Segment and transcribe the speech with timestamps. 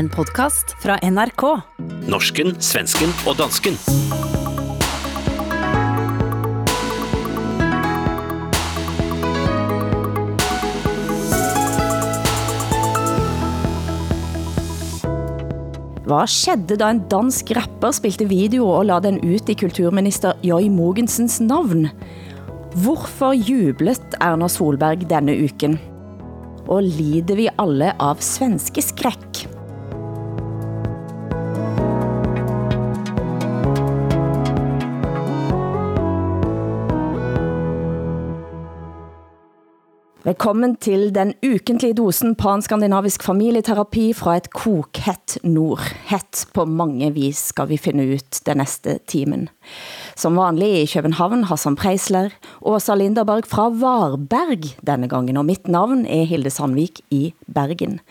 [0.00, 1.42] En podcast fra NRK.
[2.08, 3.74] Norsken, svensken og dansken.
[16.08, 20.72] Hva skjedde da en dansk rapper spilte video og la den ut i kulturminister Joy
[20.72, 21.90] Mogensens navn?
[22.86, 25.76] Hvorfor jublet Erna Solberg denne uken?
[26.70, 29.29] Og lider vi alle av svenske skræk?
[40.20, 45.80] Velkommen til den ukentlige dosen panskandinavisk familieterapi fra et kokhett nord.
[46.10, 49.46] Hett på mange vis skal vi finde ut den næste timen.
[50.20, 56.04] Som vanlig i København, Hassan Preisler, Åsa Linderberg fra Varberg denne gangen, og mitt navn
[56.04, 58.02] er Hilde Sandvik i Bergen.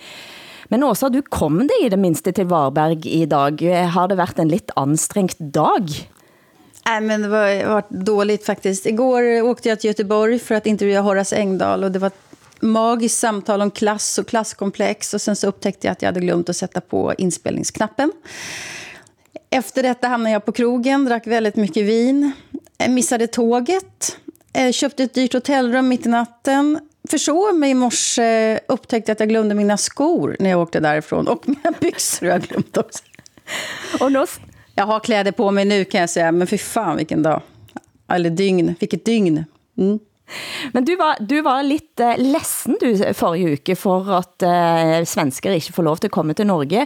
[0.74, 3.62] Men Åsa, du kom det i det minste til Varberg i dag.
[3.94, 6.10] Har det været en lidt anstrengt dag?
[6.90, 8.86] Nej, men det var, var dåligt faktiskt.
[8.86, 12.22] Igår åkte jag till Göteborg för att intervjua Horace Engdahl och det var ett
[12.60, 16.50] magiskt samtal om klass och klasskomplex och sen så upptäckte jag att jag hade glömt
[16.50, 18.12] att sätta på inspelningsknappen.
[19.50, 22.32] Efter detta hamnade jag på krogen, drack väldigt mycket vin,
[22.78, 24.18] eh, missade tåget,
[24.54, 26.80] eh, köpte ett dyrt hotellrum mitt i natten,
[27.10, 31.44] försov mig i morse, upptäckte att jag glömde mina skor när jag åkte därifrån och
[31.48, 33.04] mina byxor har jag glömt också.
[34.00, 34.26] Och nu
[34.80, 37.42] jag har kläder på mig nu kan jag säga, men för fan vilken dag.
[38.12, 39.46] Eller dygn, vilket dygn.
[39.78, 40.00] Mm.
[40.72, 44.52] Men du var, du var lidt uh, eh, ledsen du forrige uke for at uh,
[44.52, 46.86] eh, svensker ikke får lov til at komme til Norge.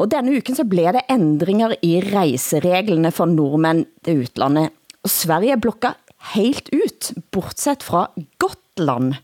[0.00, 4.74] Og denne uken så blev det ændringer i rejsereglerne for nordmænd til utlandet.
[5.04, 5.94] Og Sverige blokka
[6.34, 8.08] helt ut, bortset fra
[8.42, 9.14] Gotland.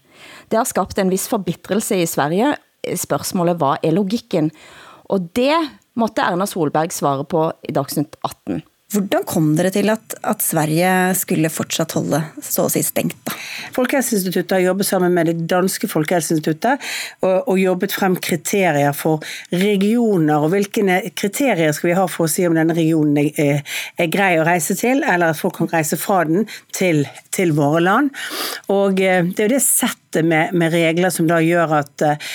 [0.47, 2.55] Det har skabt en vis forbitrelse i Sverige.
[2.95, 4.53] Spørgsmålet, hvad er logikken?
[5.11, 5.59] Og det
[5.99, 8.63] måtte Erna Solberg svare på i Dagsnytt 18.
[8.91, 13.15] Hvordan kom dere til at, at Sverige skulle fortsat holde så å si stengt?
[13.23, 13.37] Da?
[13.77, 16.83] Folkehelseinstituttet har jobbet sammen med det danske Folkehelseinstituttet
[17.23, 19.23] og, og jobbet frem kriterier for
[19.55, 23.63] regioner, og hvilke kriterier skal vi ha for å si om denne regionen er,
[23.95, 27.85] er grei å reise til, eller at folk kan reise fra den til, til våre
[27.87, 28.11] land.
[28.75, 32.31] Og eh, det er jo det settet med, med regler som da gjør at eh,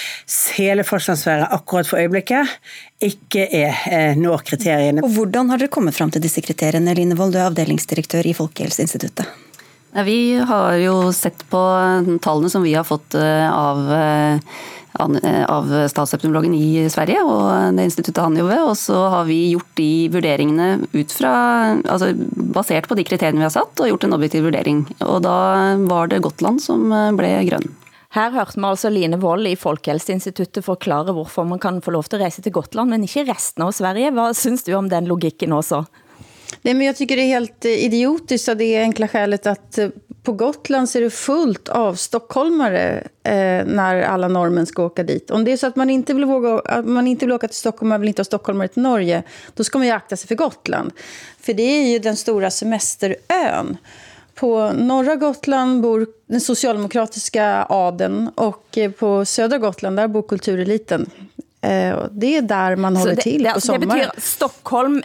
[0.55, 2.55] hele fastlandsværet akkurat for øjeblikket
[3.03, 5.03] ikke er, eh, når kriteriene.
[5.03, 8.35] Og hvordan har dere kommet frem til disse kriteriene, Line Vold, du er avdelingsdirektør i
[8.37, 9.27] Folkehelseinstituttet?
[10.05, 11.59] Vi har jo sett på
[12.19, 13.77] tallene som vi har fått av,
[14.99, 19.71] av statsepidemiologen i Sverige og det instituttet han jobber ved, og så har vi gjort
[19.79, 21.31] de vurderingene ut fra,
[21.87, 24.83] altså basert på de kriteriene vi har satt, og gjort en objektiv vurdering.
[25.07, 25.37] Og da
[25.87, 27.71] var det Gotland som ble grønn.
[28.15, 32.15] Her hørte man altså Line Vold i Folkehelseinstituttet forklare, hvorfor man kan få lov til
[32.15, 34.13] at rejse til Gotland, men ikke resten av Sverige.
[34.15, 35.83] Hvad synes du om den logikken også?
[36.61, 39.89] Nej, men jag tycker det är helt eh, idiotiskt av det enkla skälet att eh,
[40.23, 45.31] på Gotland så är det fullt av stockholmare eh, när alla normen ska åka dit.
[45.31, 47.57] Om det är så att man inte vill, våga, att man inte vill åka till
[47.57, 50.35] Stockholm man vill inte ha stockholmare till Norge, då ska man ju akta sig för
[50.35, 50.91] Gotland.
[51.39, 53.77] För det är ju den stora semesterön.
[54.35, 61.09] På norra Gotland bor den socialdemokratiska adeln och på södra Gotland där bor kultureliten.
[62.11, 63.81] Det är där man håller det, till det, på sommaren.
[63.81, 65.03] Det betyder Stockholm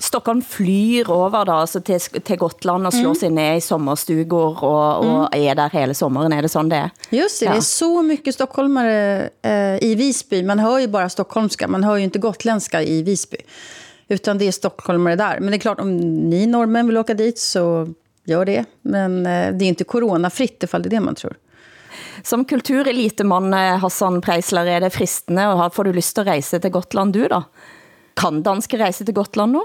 [0.00, 3.18] Stockholm flyr over da, altså til, til Gotland og slår mm.
[3.20, 5.48] sig ned i sommerstugor og, og mm.
[5.48, 6.32] er der hele sommeren.
[6.32, 6.88] Er det sådan det er?
[7.12, 7.52] Just det, ja.
[7.52, 10.42] det är så mycket stockholmare eh, i Visby.
[10.42, 13.36] Man hör ju bara stockholmska, man hör ju inte gotländska i Visby.
[14.08, 15.40] Utan det är stockholmare där.
[15.40, 15.96] Men det är klart, om
[16.30, 17.88] ni norrmän vill åka dit så
[18.24, 18.64] gör det.
[18.82, 21.36] Men eh, det är inte coronafritt ifall det är det man tror.
[22.22, 26.70] Som kulturelitemann, Hassan Preisler, er det fristende, og får du lyst til at rejse til
[26.70, 27.42] Gotland du da?
[28.16, 29.64] Kan danske rejse til Gotland nu?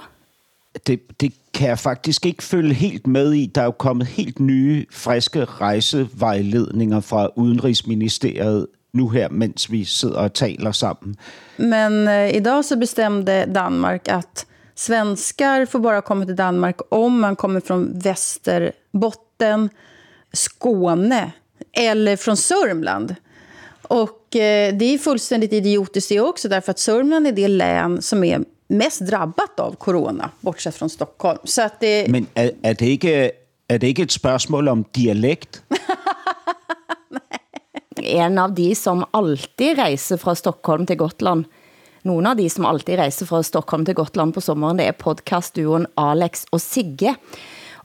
[0.87, 3.45] Det, det kan jeg faktisk ikke følge helt med i.
[3.45, 10.17] Der er jo kommet helt nye, friske rejsevejledninger fra Udenrigsministeriet nu her, mens vi sidder
[10.17, 11.15] og taler sammen.
[11.57, 17.35] Men eh, idag så bestämde Danmark att svenskar får bara komma till Danmark om man
[17.35, 19.69] kommer från Västerbotten,
[20.33, 21.31] Skåne
[21.73, 23.15] eller från Sörmland.
[23.81, 28.23] Och eh, det är fullständigt idiotiskt det också, därför att Sörmland är det län som
[28.23, 31.39] är mest drabbat av corona, bortsett från Stockholm.
[31.43, 32.07] Så att det...
[32.09, 33.31] Men er, er, det ikke,
[33.69, 35.61] er det ikke et spørgsmål om dialekt?
[37.95, 41.45] en av de som alltid rejser fra Stockholm til Gotland,
[42.05, 45.89] nogle av de som alltid rejser fra Stockholm til Gotland på sommeren, det er podcastduoen
[45.99, 47.15] Alex og Sigge.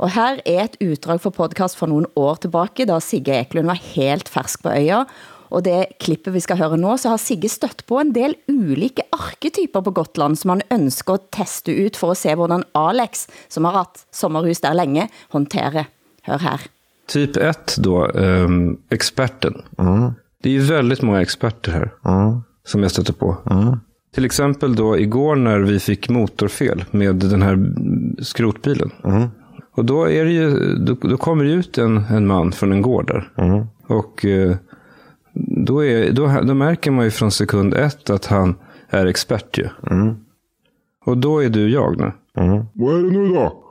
[0.00, 3.80] Og her er et utdrag for podcast fra nogle år tilbage, da Sigge Eklund var
[3.94, 5.04] helt fersk på øya,
[5.50, 9.02] Og det klippet vi skal høre nå, så har Sigge støtt på en del ulike
[9.14, 13.66] arketyper på Gotland, som han ønsker at teste ut for at se, hvordan Alex, som
[13.66, 15.90] har haft sommerhus der længe, håndterer.
[16.28, 16.66] Hør her.
[17.10, 19.62] Typ 1 då, um, experten.
[19.78, 20.14] Mm.
[20.42, 22.42] Det är ju väldigt många experter här mm.
[22.64, 23.36] som jag stöter på.
[23.50, 23.80] Mm.
[24.14, 27.58] Till exempel då igår när vi fick motorfel med den här
[28.22, 28.90] skrotbilen.
[29.04, 29.28] Mm.
[29.72, 32.82] Och då, är det ju, då, då kommer det ut en, en man från en
[32.82, 33.32] gård där.
[33.36, 33.66] Mm.
[33.86, 34.56] Och eh,
[35.66, 38.54] då, är, då, då märker man ju från sekund ett att han
[38.88, 39.68] är expert ju.
[39.90, 40.16] Mm.
[41.04, 42.12] Och då är du jag nu.
[42.36, 42.64] Mm.
[42.74, 43.64] Vad är det nu då?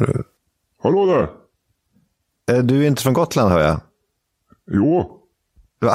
[0.00, 0.20] Eh,
[0.82, 1.28] hallå där?
[2.56, 3.80] Eh, du är inte från Gotland hör jag.
[4.70, 5.20] Jo.
[5.80, 5.94] Va?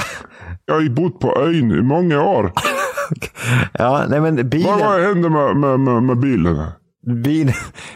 [0.66, 2.52] Jag har bott på ön i många år.
[3.74, 4.72] ja, nej men bilen...
[4.72, 6.66] Vad, vad hände med, med, med, med bilen?
[7.08, 7.54] Bil,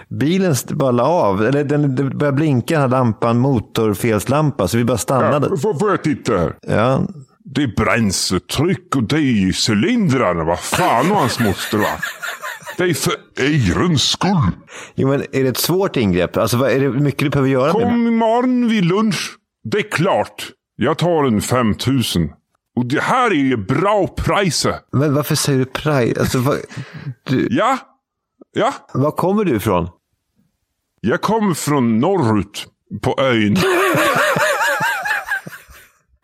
[0.10, 1.46] bilen bara la av.
[1.46, 5.48] Eller den, den började blinka, den här lampan, motorfelslampa, så vi bara stannade.
[5.52, 6.56] Ja, får, får jag titta här?
[6.68, 7.02] Ja.
[7.44, 10.44] Det är bränsletryck och det är cylindrarna.
[10.44, 11.88] Vad fan hans moster va?
[12.78, 14.52] Det är för ärens skull.
[14.96, 16.38] Jo, men är det ett svårt ingrepp?
[16.38, 17.72] Alltså, vad, är det mycket du behöver göra?
[17.72, 18.14] Kom med?
[18.14, 19.32] imorgon vid lunch.
[19.64, 20.52] Det är klart.
[20.76, 22.30] Jag tar en 5000.
[22.76, 24.76] Och det här är ju bra priser.
[24.92, 26.18] Men varför säger du pris?
[26.18, 26.58] Alltså, vad,
[27.24, 27.48] du...
[27.52, 27.78] Ja,
[28.58, 28.74] Ja.
[28.94, 29.90] Var kommer du ifrån?
[31.02, 32.68] Jag kommer från norrut
[33.02, 33.56] på ön.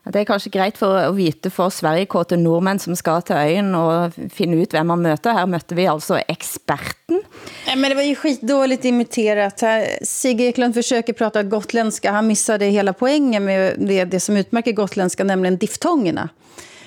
[0.01, 4.15] Det er kanskje greit for at vite for Sverige-kåte nordmænd, som skal til øen og
[4.33, 5.35] finde ut, hvem man møter.
[5.37, 7.21] Her møtte vi altså eksperten.
[7.67, 9.63] Ja, men det var ju skitdåligt imiterat.
[10.01, 12.11] Sigge Eklund försöker prata gotländska.
[12.11, 16.29] Han missade hela poängen med det, det som utmärker gotländska, nämligen diftongerna.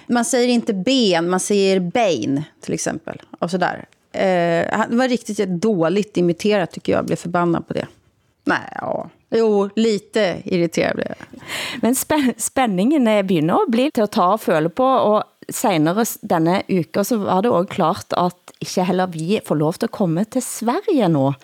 [0.06, 3.22] Man säger inte ben, man säger bein, till exempel.
[3.38, 3.84] Och sådär.
[4.12, 6.99] Eh, det var riktigt dåligt imiterat tycker jag.
[6.99, 7.87] Jag blev förbannad på det.
[8.44, 9.10] Nej, ja.
[9.34, 11.40] Jo, lite irriterad blev jag.
[11.82, 11.94] Men
[12.36, 17.19] spänningen begynder at bli til at ta og føle på, og senere denne uka så
[17.20, 21.08] var det også klart at ikke heller vi får lov til at komme til Sverige
[21.10, 21.34] nå.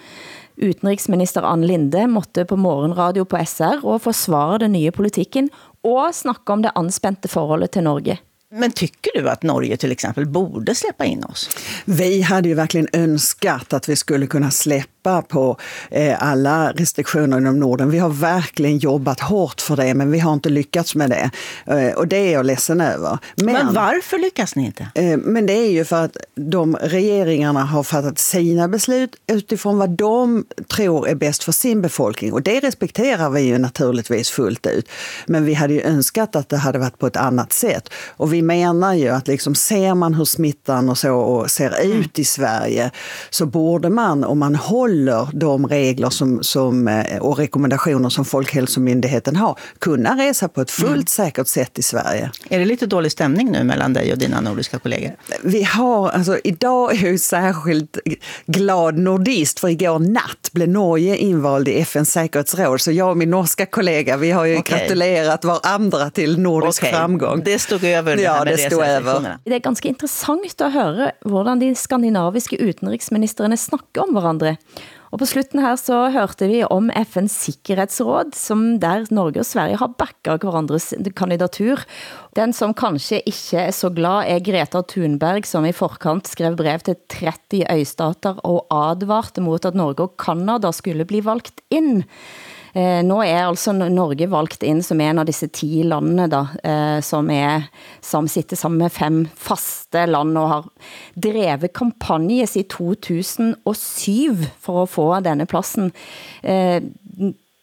[0.60, 5.50] Utenriksminister Anne Linde måtte på morgenradio på SR og forsvare den nye politikken
[5.82, 8.20] og snakke om det anspændte forholdet til Norge.
[8.52, 11.50] Men tycker du att Norge till exempel borde släppa in oss?
[11.84, 15.56] Vi hade ju verkligen önskat att vi skulle kunna släppa på
[15.90, 17.90] eh, alla restriktioner inom Norden.
[17.90, 21.30] Vi har verkligen jobbat hårt för det, men vi har inte lyckats med det.
[21.66, 23.18] Eh, och det är jag ledsen över.
[23.36, 24.88] Men, men varför lyckas ni inte?
[24.94, 29.90] Eh, men det är ju för att de regeringarna har fattat sina beslut utifrån vad
[29.90, 30.44] de
[30.74, 32.32] tror är bäst för sin befolkning.
[32.32, 34.88] Och det respekterar vi ju naturligtvis fullt ut.
[35.26, 37.88] Men vi hade ju önskat att det hade varit på ett annat sätt.
[38.16, 41.98] Och vi menar ju att liksom, ser man hur smittan och så och ser mm.
[41.98, 42.90] ut i Sverige
[43.30, 44.89] så borde man, om man håller
[45.32, 50.90] de regler som, som, eh, och rekommendationer som Folkhälsomyndigheten har, kunna resa på ett fullt
[50.90, 51.06] mm.
[51.06, 52.30] säkert sätt i Sverige.
[52.48, 55.12] Är det lite dålig stämning nu mellan dig och dina nordiska kollegor?
[55.42, 57.98] Vi har, alltså, idag är jag särskilt
[58.46, 62.80] glad nordist, för igår natt blev Norge invald i FNs säkerhetsråd.
[62.80, 64.78] Så jag och min norska kollega, vi har ju okay.
[64.78, 66.92] gratulerat varandra till nordisk okay.
[66.92, 67.42] framgång.
[67.44, 69.36] Det stod över ja, ja, det stod över.
[69.44, 74.56] Det er ganske interessant at høre, hvordan de skandinaviske utenriksministerne snakker om hverandre.
[75.10, 79.80] Og på slutten her så hørte vi om FN's sikkerhedsråd, som der Norge og Sverige
[79.80, 81.82] har backet hverandres kandidatur.
[82.38, 86.86] Den som kanskje ikke er så glad er Greta Thunberg, som i forkant skrev brev
[86.86, 92.04] til 30 øystater og advarte mot at Norge og Kanada skulle bli valgt ind.
[92.74, 97.00] Eh, nu er altså Norge valgt ind som en av disse 10 lande, da, eh,
[97.02, 97.66] som, er,
[98.04, 100.70] som sitter sammen med fem faste land og har
[101.14, 105.90] drevet kampagne i 2007 for at få denne pladsen.
[106.42, 106.78] Eh,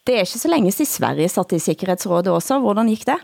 [0.08, 2.60] det er ikke så længe siden Sverige satt i Sikkerhedsrådet også.
[2.64, 3.18] Hvordan gik det?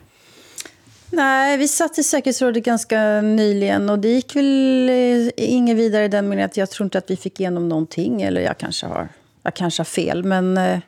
[1.14, 6.08] Nej, vi satt i säkerhetsrådet ganska nyligen och det gick väl eh, inget vidare i
[6.08, 9.08] den meningen att jag tror inte att vi fick igenom någonting eller jag kanske har,
[9.44, 10.80] jag kanske har fel men eh,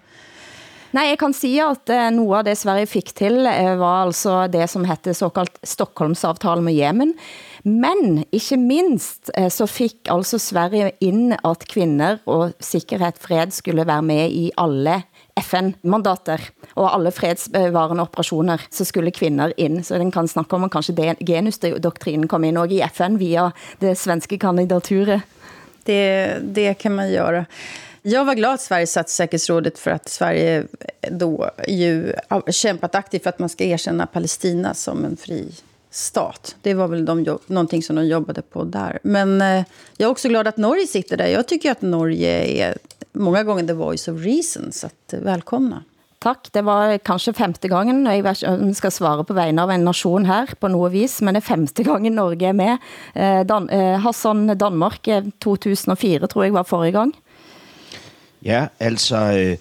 [0.96, 4.46] Nej, jeg kan sige, at eh, noget af det Sverige fik til, eh, var altså
[4.48, 7.12] det, som hette såkaldt Stockholmsavtal med Yemen.
[7.66, 13.84] Men ikke minst eh, så fik altså Sverige ind, at kvinder og sikkerhed fred skulle
[13.84, 15.02] være med i alle
[15.36, 16.40] FN-mandater
[16.80, 19.84] og alle fredsbevarende operationer, så skulle kvinder ind.
[19.84, 23.50] Så den kan snakke om, at kanskje genusdoktrinen kom ind i FN via
[23.82, 25.28] det svenske kandidaturet.
[25.86, 27.44] Det, det kan man göra.
[28.08, 30.68] Jag var glad att Sverige satt säkerhetsrådet för att Sverige
[31.12, 35.52] då ju har kämpat aktivt för att man ska erkänna Palestina som en fri
[35.90, 36.56] stat.
[36.62, 39.00] Det var väl de, någonting som de jobbade på där.
[39.04, 39.64] Men eh,
[39.98, 41.28] jag är också glad att Norge sitter där.
[41.28, 42.78] Jag tycker att Norge är
[43.12, 45.84] många gånger the voice of reason, så att, eh, välkomna.
[46.20, 50.26] Tak, det var kanskje femte gangen, og jeg skal svare på vegne av en nation
[50.26, 52.78] her på något vis, men det er femte gangen Norge er med.
[53.14, 57.14] Eh, Dan eh, Hassan Danmark, eh, 2004 tror jeg var forrige gang.
[58.46, 59.58] Ja, altså, øh,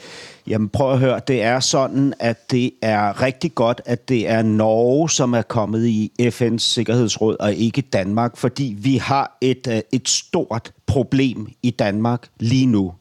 [0.47, 4.43] jamen prøv at høre, det er sådan, at det er rigtig godt, at det er
[4.43, 9.81] Norge, som er kommet i FN's Sikkerhedsråd, og ikke Danmark, fordi vi har et, øh,
[9.93, 12.93] et stort problem i Danmark lige nu.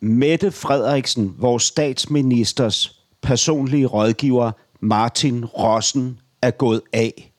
[0.00, 7.32] Mette Frederiksen, vores statsministers personlige rådgiver, Martin Rossen, er gået af.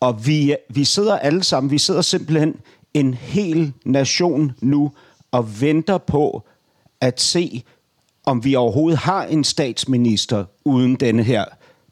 [0.00, 2.56] Og vi, øh, vi sidder alle sammen, vi sidder simpelthen
[2.94, 4.92] en hel nation nu
[5.30, 6.42] og venter på
[7.02, 7.62] at se,
[8.26, 11.44] om vi overhovedet har en statsminister uden denne her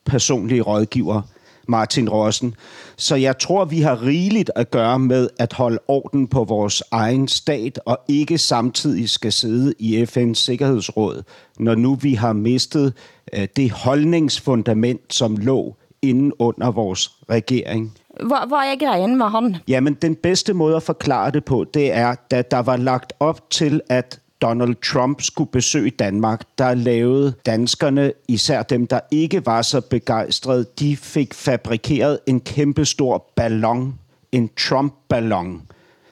[0.05, 1.23] personlige rådgiver,
[1.69, 2.55] Martin Rossen.
[2.97, 7.29] Så jeg tror, vi har rigeligt at gøre med at holde orden på vores egen
[7.29, 11.23] stat, og ikke samtidig skal sidde i FN's Sikkerhedsråd,
[11.59, 12.93] når nu vi har mistet
[13.33, 17.93] øh, det holdningsfundament, som lå inden under vores regering.
[18.17, 19.57] Hvad, hvad er grejen med han?
[19.69, 23.51] Jamen, den bedste måde at forklare det på, det er, da der var lagt op
[23.51, 29.63] til, at Donald Trump skulle besøge Danmark, der lavede danskerne, især dem, der ikke var
[29.63, 33.99] så begejstrede, de fik fabrikeret en kæmpestor ballon,
[34.33, 35.63] en Trump-ballon.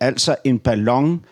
[0.01, 1.25] Altså en ballon,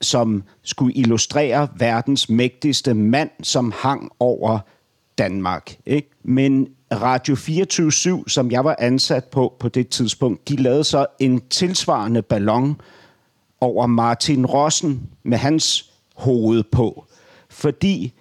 [0.00, 4.58] som skulle illustrere verdens mægtigste mand, som hang over
[5.18, 5.76] Danmark.
[5.86, 6.10] Ikke?
[6.22, 11.40] Men Radio 24 som jeg var ansat på på det tidspunkt, de lavede så en
[11.50, 12.80] tilsvarende ballon
[13.60, 17.04] over Martin Rossen med hans hoved på.
[17.50, 18.12] Fordi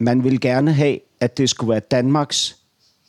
[0.00, 2.56] man vil gerne have, at det skulle være Danmarks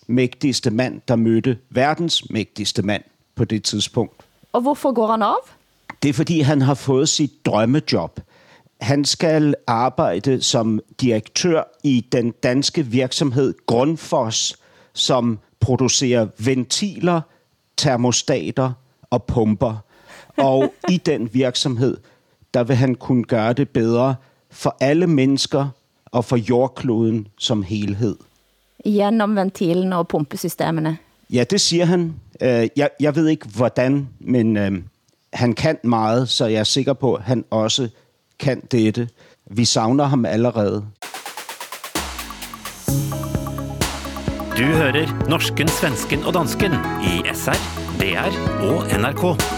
[0.07, 3.03] mægtigste mand, der mødte verdens mægtigste mand
[3.35, 4.21] på det tidspunkt.
[4.53, 5.35] Og hvorfor går han af?
[6.03, 8.19] Det er fordi, han har fået sit drømmejob.
[8.81, 14.55] Han skal arbejde som direktør i den danske virksomhed Grundfos,
[14.93, 17.21] som producerer ventiler,
[17.77, 18.71] termostater
[19.09, 19.77] og pumper.
[20.37, 21.97] Og i den virksomhed,
[22.55, 24.15] der vil han kunne gøre det bedre
[24.51, 25.67] for alle mennesker
[26.05, 28.15] og for jordkloden som helhed.
[28.83, 30.97] Gennem ventilen og pumpesystemerne?
[31.29, 32.13] Ja, det siger han.
[32.41, 34.71] Øh, jeg, jeg ved ikke hvordan, men øh,
[35.33, 37.89] han kan meget, så jeg er sikker på, at han også
[38.39, 39.09] kan dette.
[39.45, 40.85] Vi savner ham allerede.
[44.57, 46.71] Du hører norsken, svensken og dansken
[47.03, 47.59] i SR,
[47.99, 49.54] DR og NRK.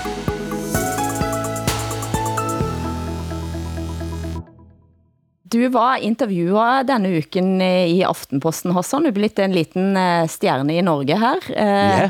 [5.54, 9.06] Du var intervjuet denne uken eh, i Aftenposten, Hassan.
[9.06, 11.38] Du er blevet en liten eh, stjerne i Norge her.
[11.50, 12.10] Eh, Ja.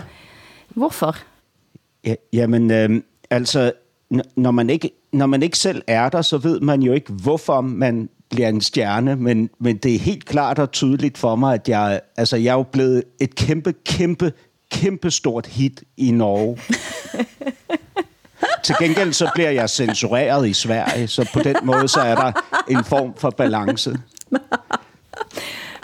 [0.77, 1.15] Hvorfor?
[2.05, 3.71] Ja, jamen, øh, altså,
[4.35, 7.61] når man, ikke, når man ikke selv er der, så ved man jo ikke, hvorfor
[7.61, 11.69] man bliver en stjerne, men, men det er helt klart og tydeligt for mig, at
[11.69, 14.33] jeg, altså, jeg er jo blevet et kæmpe, kæmpe,
[14.71, 16.57] kæmpe stort hit i Norge.
[18.63, 22.31] Til gengæld så bliver jeg censureret i Sverige, så på den måde så er der
[22.67, 23.97] en form for balance.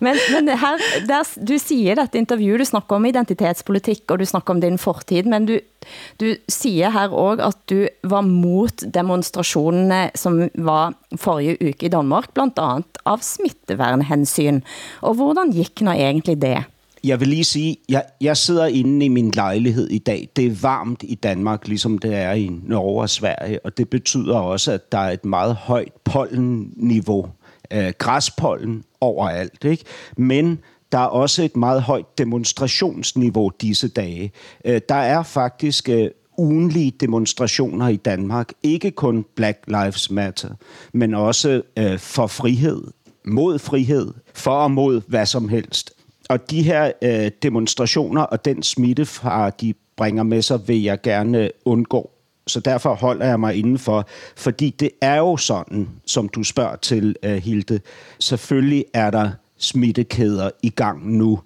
[0.02, 4.54] Men, men her, der, du siger dette interview, du snakker om identitetspolitik, og du snakker
[4.54, 5.60] om din fortid, men du,
[6.20, 12.34] du siger her også, at du var mot demonstrationerne, som var forrige uke i Danmark,
[12.34, 14.62] blandt andet av smittevernhensyn.
[15.02, 16.64] Og hvordan gik nå egentlig det?
[17.04, 20.30] Jeg vil lige sige, jeg, jeg sidder inde i min lejlighed i dag.
[20.36, 24.36] Det er varmt i Danmark, ligesom det er i Norge og Sverige, og det betyder
[24.36, 27.28] også, at der er et meget højt pollenniveau,
[27.72, 29.64] øh, græspollen overalt.
[29.64, 29.84] Ikke?
[30.18, 30.60] Men
[30.92, 34.32] der er også et meget højt demonstrationsniveau disse dage.
[34.66, 38.52] Øh, der er faktisk øh, ugenlige demonstrationer i Danmark.
[38.64, 40.50] Ikke kun Black Lives Matter,
[40.94, 42.84] men også øh, for frihed,
[43.26, 45.94] mod frihed, for og mod hvad som helst.
[46.34, 51.50] Og de her øh, demonstrationer og den smittefare, de bringer med sig, vil jeg gerne
[51.66, 52.12] undgå.
[52.48, 57.16] Så derfor holder jeg mig indenfor, fordi det er jo sådan, som du spørger til,
[57.24, 57.80] øh, Hilde.
[58.20, 61.40] Selvfølgelig er der smittekæder i gang nu,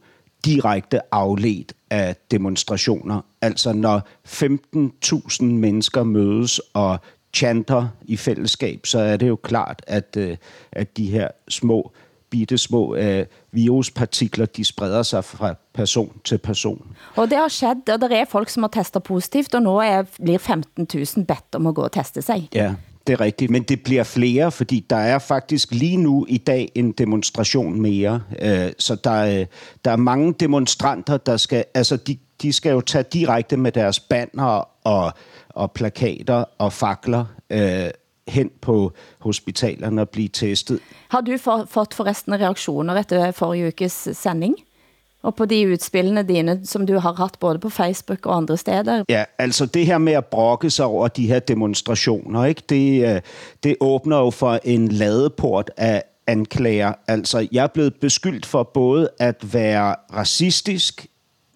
[0.45, 3.21] direkte afledt af demonstrationer.
[3.41, 6.99] Altså når 15.000 mennesker mødes og
[7.33, 10.37] chanter i fællesskab, så er det jo klart, at, øh,
[10.71, 11.91] at de her små
[12.29, 16.95] bitte små øh, viruspartikler, de spreder sig fra person til person.
[17.15, 20.03] Og det har skjedd, og der er folk, som har testet positivt, og nu er,
[20.23, 22.49] bliver 15.000 bedt om at gå og teste sig.
[22.53, 22.73] Ja,
[23.07, 23.51] det er rigtigt.
[23.51, 28.21] Men det bliver flere, fordi der er faktisk lige nu i dag en demonstration mere.
[28.41, 29.45] Øh, så der er,
[29.85, 33.99] der er mange demonstranter, der skal, altså de, de skal jo tage direkte med deres
[33.99, 35.11] banner og,
[35.49, 37.89] og plakater og fakler øh,
[38.27, 40.79] hen på hospitalerne og blive testet.
[41.09, 44.55] Har du for, fått forresten reaktioner efter forrige ukes sending?
[45.23, 49.03] Og på de udspillene dine, som du har haft både på Facebook og andre steder?
[49.09, 52.61] Ja, altså det her med at brokke sig over de her demonstrationer, ikke?
[52.69, 53.21] Det, øh,
[53.63, 56.93] det åbner jo for en ladeport af anklager.
[57.07, 61.07] Altså, jeg er blevet beskyldt for både at være racistisk,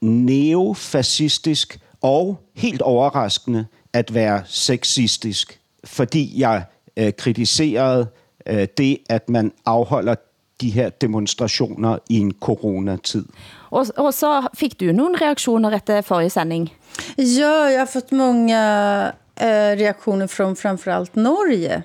[0.01, 6.63] neofascistisk og helt overraskende at være sexistisk, fordi jeg
[6.97, 8.07] øh, kritiserede
[8.45, 10.15] øh, det, at man afholder
[10.61, 13.25] de her demonstrationer i en coronatid.
[13.69, 16.69] Og, og så fik du nogle reaktioner efter forrige sending?
[17.17, 21.83] Ja, jag har fått många eh, reaktioner från framförallt Norge.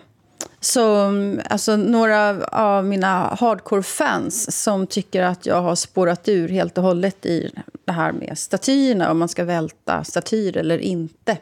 [0.61, 6.85] Som, alltså några av mina hardcore-fans som tycker att jag har spårat ur helt och
[6.85, 7.51] hållet i
[7.85, 11.37] det här med statyerna, om man ska välta statyer eller inte.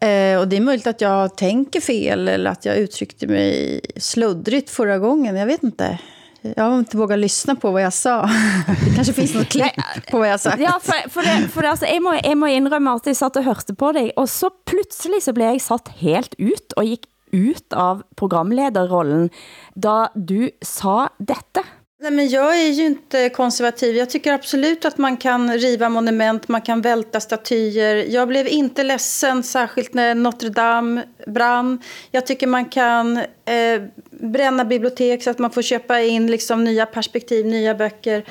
[0.00, 4.70] Eh, och det är möjligt att jag tänker fel eller att jag uttryckte mig sluddrigt
[4.70, 5.36] förra gången.
[5.36, 5.98] Jag vet inte.
[6.42, 8.22] Jag har inte vågat lyssna på vad jag sa.
[8.84, 9.72] Det kanske finns något klipp
[10.10, 10.60] på vad jag sagt.
[10.60, 13.36] Ja, for, for, det, for det, altså, jeg, må, jeg må indrømme at jeg satt
[13.36, 17.06] og hørte på dig, og så pludselig så blev jeg satt helt ut og gik
[17.30, 19.28] ut av programlederrollen,
[19.74, 21.62] da du sa dette.
[22.02, 23.96] Nej, men jag är ju inte konservativ.
[23.96, 27.96] Jag tycker absolut att man kan riva monument, man kan välta statyer.
[27.96, 31.78] Jag blev inte ledsen, särskilt när Notre Dame brann.
[32.10, 36.86] Jag tycker man kan eh, bränna bibliotek så att man får köpa in liksom, nya
[36.86, 38.24] perspektiv, nya böcker.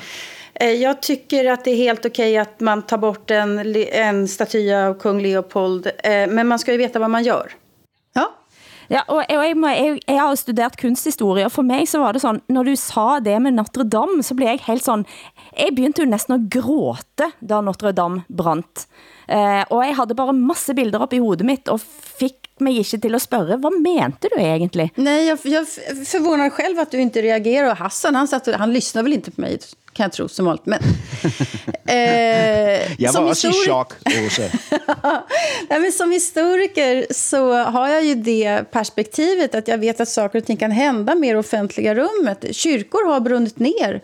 [0.54, 4.72] Eh, jag tycker att det är helt okej att man tar bort en, en staty
[4.72, 5.86] av kung Leopold.
[5.86, 7.52] Eh, men man ska ju veta vad man gör.
[8.90, 9.04] Ja.
[9.06, 12.12] Og jeg, jeg, må, jeg, jeg har jo studeret kunsthistorie, og for mig så var
[12.12, 15.06] det sådan, når du sa det med Notre Dame, så blev jeg helt sådan,
[15.58, 18.86] jeg begyndte jo næsten at gråte, da Notre Dame brant.
[19.30, 21.80] Eh, og jeg havde bare masse bilder op i hovedet mitt, og
[22.20, 24.90] fik mig ikke til at spørge, hvad mente du egentlig?
[24.94, 25.68] Nej, jag, jag
[26.06, 27.70] förvånar själv att du inte reagerar.
[27.70, 29.58] Och Hassan, han, satt, han lyssnar väl inte på mig,
[29.92, 30.66] kan jag tro, som vanligt.
[30.66, 30.80] Men,
[31.86, 33.92] eh, jag var också i chock.
[35.68, 40.38] Nej, men som historiker så har jag ju det perspektivet att jag vet att saker
[40.38, 42.44] och ting kan hända med det offentliga rummet.
[42.56, 44.00] Kyrkor har brunnit ner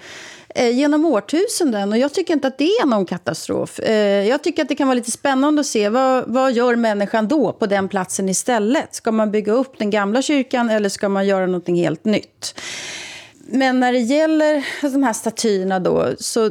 [0.59, 1.93] Eh, genom årtusenden.
[1.93, 3.79] Och jag tycker inte att det är någon katastrof.
[3.79, 7.29] Eh, jag tycker att det kan vara lite spännande att se vad, vad gör människan
[7.29, 8.95] då på den platsen istället?
[8.95, 12.61] Ska man bygga upp den gamla kyrkan eller ska man göra något helt nytt?
[13.49, 16.51] Men när det gäller de här statyerna då, så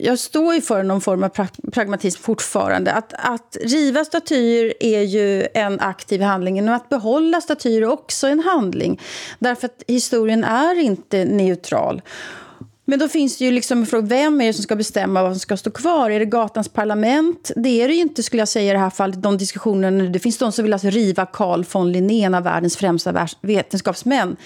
[0.00, 1.30] jag står ju för någon form av
[1.72, 2.92] pragmatism fortfarande.
[2.92, 8.26] Att, att riva statyer är ju en aktiv handling, men att behålla statyer är också
[8.26, 9.00] en handling.
[9.38, 12.02] Därför att historien är inte neutral.
[12.88, 15.40] Men då finns det ju liksom fråga, vem är det som ska bestämma vad som
[15.40, 16.10] ska stå kvar?
[16.10, 17.50] Är det gatans parlament?
[17.56, 19.22] Det är det ju inte skulle jag säga i det här fallet.
[19.22, 22.76] De diskussionerna, det finns de som vill alltså riva Carl von Linné, en av världens
[22.76, 24.36] främsta vetenskapsmän.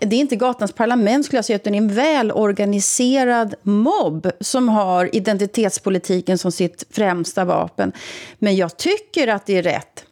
[0.00, 4.68] Det är inte gatans parlament skulle jag säga, utan det är en välorganiserad mobb som
[4.68, 7.92] har identitetspolitiken som sitt främsta vapen.
[8.38, 10.04] Men jag tycker att det är rätt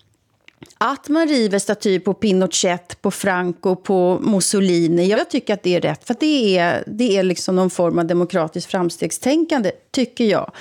[0.78, 5.06] att man river statyer på Pinochet, på Franco, på Mussolini.
[5.06, 8.06] Jag tycker att det är rätt, för det är, det är liksom någon form av
[8.06, 10.52] demokratiskt framstegstänkande, tycker jag.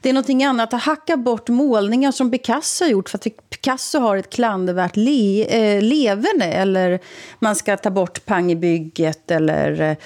[0.00, 3.98] Det är någonting annat att hacka bort målningar som Picasso har gjort för att Picasso
[3.98, 7.00] har ett klandervärt le, eh, leverne eller
[7.38, 9.96] man ska ta bort Pang i bygget eller eh,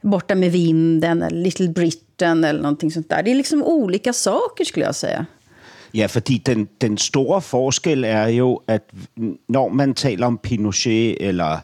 [0.00, 3.22] Borta med vinden eller Little Britain eller någonting sånt där.
[3.22, 5.26] Det är liksom olika saker skulle jag säga.
[5.94, 8.82] Ja, fordi den, den store forskel er jo, at
[9.48, 11.58] når man taler om Pinochet eller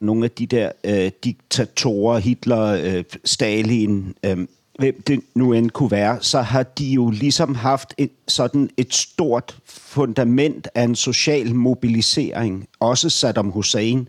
[0.00, 4.38] nogle af de der øh, diktatorer, Hitler, øh, Stalin, øh,
[4.78, 8.94] hvem det nu end kunne være, så har de jo ligesom haft et, sådan et
[8.94, 14.08] stort fundament af en social mobilisering, også Saddam Hussein,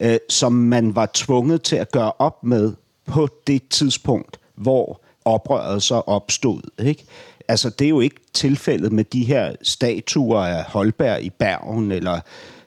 [0.00, 2.72] øh, som man var tvunget til at gøre op med
[3.06, 6.60] på det tidspunkt, hvor oprøret så opstod.
[6.78, 7.04] Ikke?
[7.48, 12.20] Altså, det er jo ikke tilfældet med de her statuer af Holberg i Bergen eller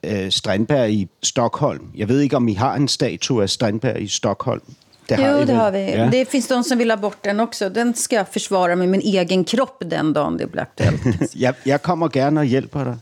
[0.04, 1.90] øh, Strandberg i Stockholm.
[1.96, 4.62] Jeg ved ikke, om I har en statue af Strandberg i Stockholm.
[5.08, 5.78] Det har jo, det har vi.
[5.78, 6.10] Ja.
[6.10, 7.68] Det finns de som vill ha bort den också.
[7.68, 11.34] Den ska jag försvara med min egen kropp den dagen det blir aktuellt.
[11.44, 12.96] jeg, jeg kommer gerne og hjælper dig,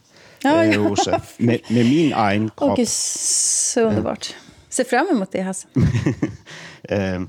[0.44, 0.78] ja, ja.
[0.78, 2.70] Øh, Åsa, med, med min egen krop.
[2.70, 4.30] Okay, så underbart.
[4.30, 4.50] Ja.
[4.70, 5.66] Se fram emot det, Hasse.
[6.92, 7.20] øh,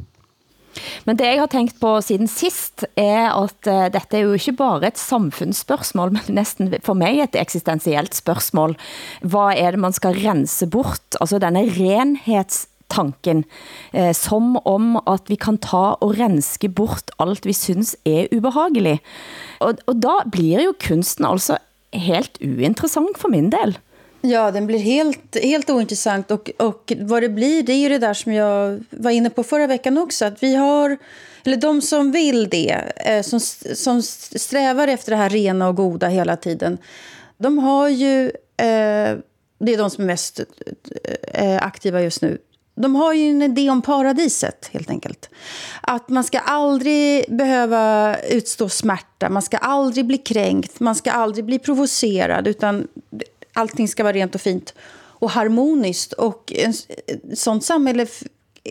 [1.06, 4.56] men det jeg har tænkt på siden sist, er at uh, dette er jo ikke
[4.60, 8.78] bare et samfundsspørgsmål, men næsten for mig et eksistentielt spørgsmål.
[9.22, 11.18] Hvad er det, man skal rense bort?
[11.22, 13.46] Altså denne renhets tanken,
[13.94, 18.28] eh, øh, som om at vi kan ta og renske bort alt vi synes er
[18.36, 19.00] ubehagelig.
[19.60, 21.58] Og, og da blir jo kunsten altså
[21.94, 23.78] helt uinteressant for min del.
[24.22, 26.32] Ja, den blir helt, helt ointressant.
[26.32, 29.44] Och, och vad det blir, det är ju det där som jag var inne på
[29.44, 30.26] förra veckan också.
[30.26, 30.98] Att vi har,
[31.44, 33.40] eller de som vill det, eh, som,
[33.76, 36.78] som strävar efter det här rena och goda hela tiden.
[37.38, 38.26] De har ju,
[38.58, 39.18] eh,
[39.60, 40.40] det är de som är mest
[41.34, 42.38] eh, aktiva just nu.
[42.76, 45.30] De har ju en idé om paradiset, helt enkelt.
[45.82, 51.46] Att man ska aldrig behöva utstå smärta, man ska aldrig bli kränkt, man ska aldrig
[51.46, 52.88] bli provocerad, utan
[53.54, 56.14] allting ska vara rent och fint och harmoniskt.
[56.14, 58.08] Och ett sånt samhälle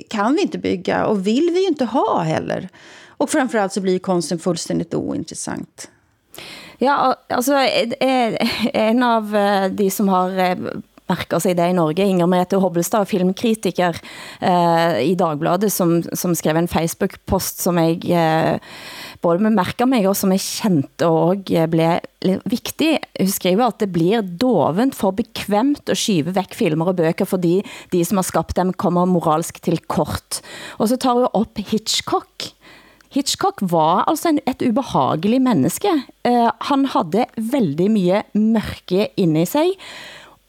[0.09, 2.69] kan vi inte bygga och vill vi ju inte ha heller.
[3.07, 5.91] Och framförallt så blir konsten fullständigt ointressant.
[6.79, 7.69] Ja, altså
[8.73, 10.39] en av eh, de som har
[11.11, 12.07] mærker sig det i Norge.
[12.07, 13.99] Inger Merete Hobbelstad, filmkritiker
[14.41, 18.61] eh, i Dagbladet, som, som skrev en Facebook-post som jeg eh,
[19.23, 22.01] både mærker mig og som jeg kendte og eh, blev
[22.49, 22.93] viktig.
[23.19, 27.59] Hun skriver at det blir dovent for bekvemt at skyve væk filmer og bøger, fordi
[27.93, 30.41] de som har skabt dem kommer moralsk til kort.
[30.79, 32.53] Og så tar hun op Hitchcock,
[33.11, 35.91] Hitchcock var altså en, et ubehagelig menneske.
[36.23, 39.73] Uh, han havde veldig mye mørke inde i sig,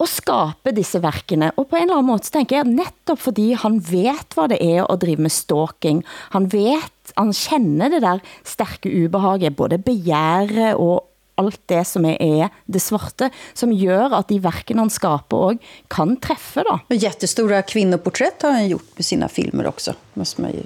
[0.02, 1.52] og skabe disse verkene.
[1.58, 4.60] Og på en eller anden måde, så tænker jeg, netop fordi han vet, hvad det
[4.62, 10.76] er at drive med stalking, han vet, han kender det der stærke ubehag, både begære
[10.76, 11.08] og
[11.42, 15.58] alt det som er, det svarte, som gör att de verken han skaber og
[15.90, 16.64] kan träffa.
[16.64, 16.96] Då.
[16.96, 20.64] Jättestora kvinnoporträtt har han gjort med sina filmer också, måste man ju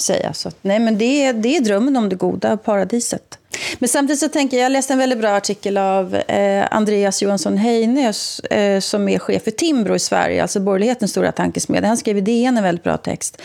[0.00, 0.32] säga.
[0.32, 3.38] Så att, nej, men det är, det är drömmen om det goda paradiset.
[3.78, 7.56] Men samtidigt så tänker jag, jag läste en väldigt bra artikel av eh, Andreas Johansson
[7.56, 8.12] Heine
[8.50, 11.88] eh, som är chef för Timbro i Sverige, alltså borgerlighetens stora tankesmedja.
[11.88, 13.42] Han skrev i DN en väldigt bra text.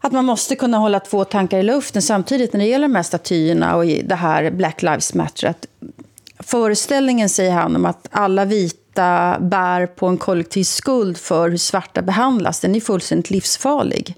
[0.00, 3.02] Att man måste kunna hålla två tankar i luften samtidigt när det gäller de här
[3.02, 5.48] statyerna och det här Black Lives Matter.
[5.48, 5.66] Att
[6.38, 8.85] föreställningen, säger han, om att alla vita
[9.40, 14.16] bär på en kollektiv skuld för hur svarta behandlas, den är fullständigt livsfarlig.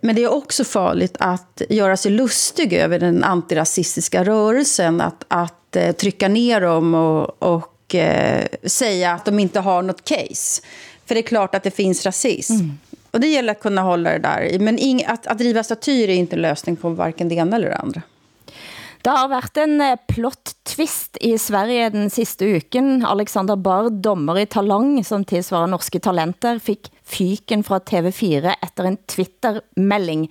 [0.00, 5.00] Men det är också farligt att göra sig lustig över den antirasistiska rörelsen.
[5.00, 10.04] Att, att eh, trycka ner dem och, och eh, säga att de inte har något
[10.04, 10.62] case.
[11.06, 12.54] För det är klart att det finns rasism.
[12.54, 12.78] Mm.
[13.10, 14.58] Och det gäller att kunna hålla det där.
[14.58, 17.76] Men ing, att, att driva statyer är inte lösning på varken det ena eller det
[17.76, 18.02] andra.
[19.00, 23.00] Der har været en eh, plot twist i Sverige den sidste uken.
[23.08, 28.98] Alexander Bard, dommer i Talang, som tilsvarer norske talenter, fik fyken fra TV4 efter en
[29.08, 30.26] Twitter-melding.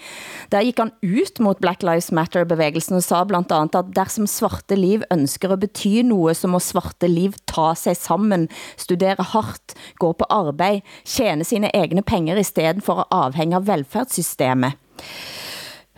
[0.53, 4.77] Der gik han ut mot Black Lives Matter-bevægelsen og sa blandt andet, at dersom svarte
[4.77, 10.13] liv ønsker at bety noget, så må svarte liv ta sig sammen, studere hardt, gå
[10.13, 14.77] på arbeid, tjene sine egne penger i stedet for at afhænge av velfærdssystemet.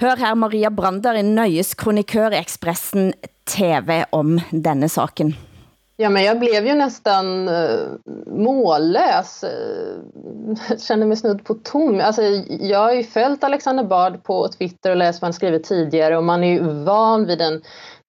[0.01, 3.11] Hør her Maria Brander, en nöjes kronikør i Expressen
[3.45, 5.35] TV om denne saken.
[6.01, 7.89] Ja, men jag blev ju nästan uh,
[8.25, 9.43] mållös.
[9.43, 12.01] Uh, kände mig snudd på tom.
[12.01, 16.17] Alltså, jag har ju följt Alexander Bard på Twitter och läst vad han skrivit tidigare
[16.17, 17.61] och man är ju van vid en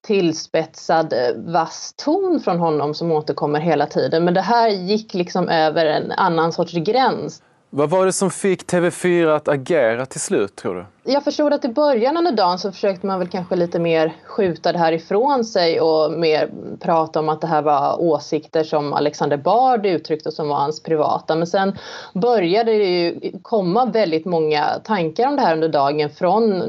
[0.07, 4.23] tillspetsad eh, vass ton från honom som återkommer hela tiden.
[4.23, 7.41] Men det här gick liksom över en annan sorts gräns.
[7.75, 11.02] Vad var det som fick TV4 att agera till slut tror du?
[11.05, 14.71] Jag förstod att i början under dagen så försökte man väl kanske lite mer skjuta
[14.71, 19.37] det här ifrån sig och mer prata om att det här var åsikter som Alexander
[19.37, 21.35] Bard uttryckte som var hans privata.
[21.35, 21.77] Men sen
[22.13, 26.63] började det ju komma väldigt många tankar om det här under dagen från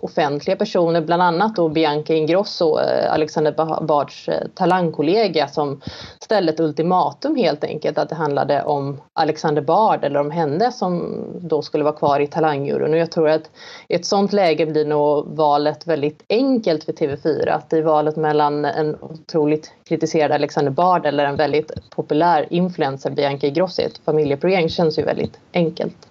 [0.00, 5.80] offentliga personer, bland annat då Bianca Ingrosso, eh, Alexander Bards eh, talangkollega som
[6.20, 11.24] ställde ett ultimatum helt enkelt att det handlade om Alexander Bard eller om henne som
[11.40, 12.92] då skulle vara kvar i talangjuryn.
[12.92, 13.50] Och jag tror att
[13.88, 17.48] i ett sånt läge blir nog valet väldigt enkelt för TV4.
[17.48, 23.46] Att i valet mellan en otroligt kritiserad Alexander Bard eller en väldigt populär influencer, Bianca
[23.46, 26.08] Ingrosso, ett familjeprogram känns ju väldigt enkelt.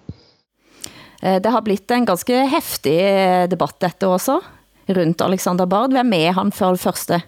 [1.22, 4.40] Eh, det har blivit en ganska häftig eh, debatt detta också,
[4.86, 5.92] runt Alexander Bard.
[5.92, 7.20] Vem är han för det första?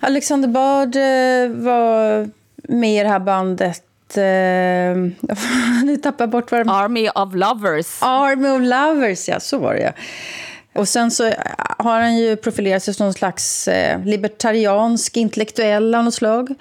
[0.00, 2.28] Alexander Bard eh, var
[2.68, 3.85] med i det här bandet
[4.16, 4.96] eh,
[5.84, 6.70] nu tappar bort vad.
[6.70, 8.02] Army of Lovers.
[8.02, 9.92] Army of Lovers, ja, så var det ja.
[10.76, 11.32] Och sen så
[11.78, 16.54] har han ju profilerat sig som någon slags eh, libertariansk intellektuell av något slag.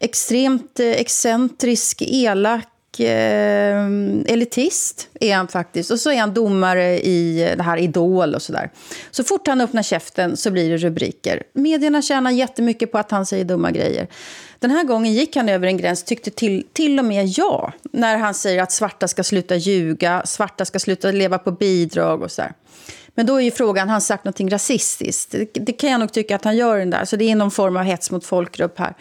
[0.00, 2.68] Extremt eh, excentrisk, elak,
[3.00, 5.90] eh, elitist är han faktiskt.
[5.90, 8.70] Och så är han domare i det här Idol och sådär.
[9.10, 11.42] Så fort han öppnar käften så blir det rubriker.
[11.52, 14.06] Medierna tjänar jättemycket på att han säger dumma grejer.
[14.58, 18.16] Den här gången gick han över en gräns, tyckte till, till och med jag, när
[18.16, 22.42] han säger att svarta ska sluta ljuga, svarta ska sluta leva på bidrag och så
[22.42, 22.52] där.
[23.18, 25.30] Men då är ju frågan, har han sagt något rasistiskt?
[25.30, 27.04] Det, det, kan jag nog tycka att han gör den där.
[27.04, 28.94] Så det är någon form av hets mot folkgrupp här.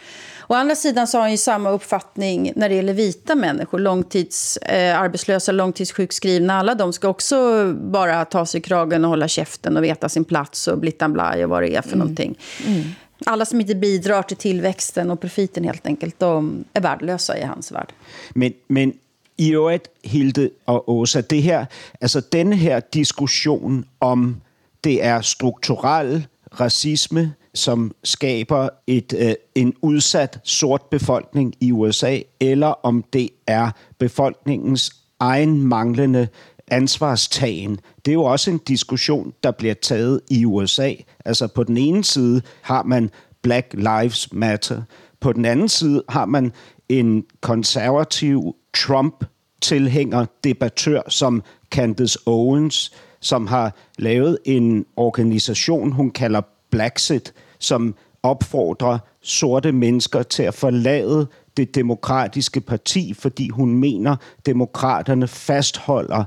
[0.48, 3.80] Å andra sidan så har han ju samma uppfattning när det gäller vita människor.
[3.80, 6.54] Långtidsarbetslösa, eh, långtidssjukskrivna.
[6.54, 10.24] Alla de ska också bara ta sig i kragen och hålla käften och veta sin
[10.24, 12.00] plats och blittan blaj och vad det är för mm.
[12.00, 12.40] någonting.
[12.68, 12.84] Mm.
[13.26, 17.72] Alla som inte bidrar till tillväxten och profiten helt enkelt, de är värdelösa i hans
[17.72, 17.94] värld.
[18.30, 18.94] Men, men
[19.38, 21.66] i øvrigt, Hilde og Åsa, det her,
[22.02, 24.42] altså den her diskussion om
[24.84, 26.26] det er strukturel
[26.60, 33.72] racisme, som skaber et, øh, en udsat sort befolkning i USA, eller om det er
[34.00, 36.28] befolkningens egen manglende
[36.68, 37.80] ansvarstagen.
[38.06, 40.94] Det er jo også en diskussion, der bliver taget i USA.
[41.26, 43.10] Altså på den ene side har man
[43.42, 44.82] Black Lives Matter.
[45.20, 46.52] På den anden side har man
[46.90, 56.42] en konservativ Trump-tilhænger, debattør som Candace Owens, som har lavet en organisation, hun kalder
[56.72, 64.16] Blacksit, som opfordrer sorte mennesker til at forlade det demokratiske parti, fordi hun mener,
[64.46, 66.24] demokraterne fastholder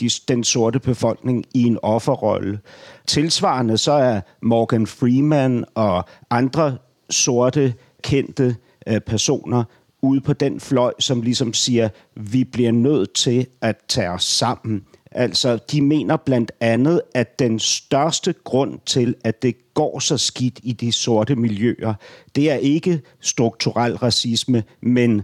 [0.00, 2.60] de, den sorte befolkning i en offerrolle.
[3.06, 6.78] Tilsvarende så er Morgan Freeman og andre
[7.10, 9.64] sorte kendte øh, personer
[10.02, 14.84] ude på den fløj, som ligesom siger, vi bliver nødt til at tage os sammen.
[15.12, 20.60] Altså, de mener blandt andet, at den største grund til, at det går så skidt
[20.62, 21.94] i de sorte miljøer,
[22.34, 25.22] det er ikke strukturel racisme, men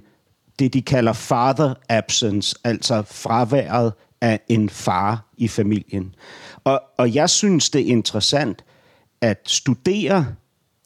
[0.59, 6.15] det, de kalder father absence, altså fraværet af en far i familien.
[6.65, 8.65] Og, og jeg synes, det er interessant
[9.21, 10.27] at studere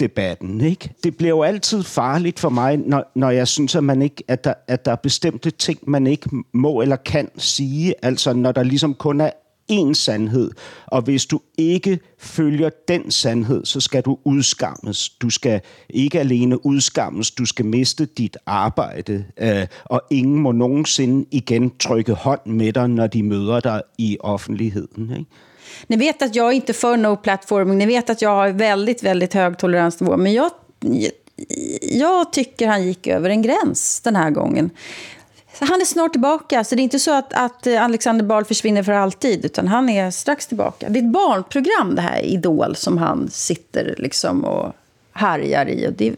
[0.01, 0.61] debatten.
[0.61, 0.91] Ikke?
[1.05, 4.45] Det bliver jo altid farligt for mig, når, når jeg synes, at, man ikke, at,
[4.45, 7.95] der, at der er bestemte ting, man ikke må eller kan sige.
[8.03, 9.31] Altså når der ligesom kun er
[9.73, 10.51] én sandhed,
[10.87, 15.09] og hvis du ikke følger den sandhed, så skal du udskammes.
[15.09, 15.61] Du skal
[15.91, 22.13] ikke alene udskammes, du skal miste dit arbejde, øh, og ingen må nogensinde igen trykke
[22.13, 25.11] hånd med dig, når de møder dig i offentligheden.
[25.11, 25.31] Ikke?
[25.87, 27.79] Ni vet att jag inte för no platforming.
[27.79, 30.17] Ni vet att jag har väldigt, väldigt hög toleransnivå.
[30.17, 30.51] Men jag,
[31.83, 34.71] jag tycker han gick över en gräns den här gången.
[35.59, 38.93] Han är snart tillbaka, så det är inte så att, att Alexander Bard försvinner för
[38.93, 40.89] alltid, utan han är strax tillbaka.
[40.89, 44.73] Det är ett barnprogram, det här Idol, som han sitter liksom och
[45.13, 45.87] härjar i.
[45.89, 46.15] Och det,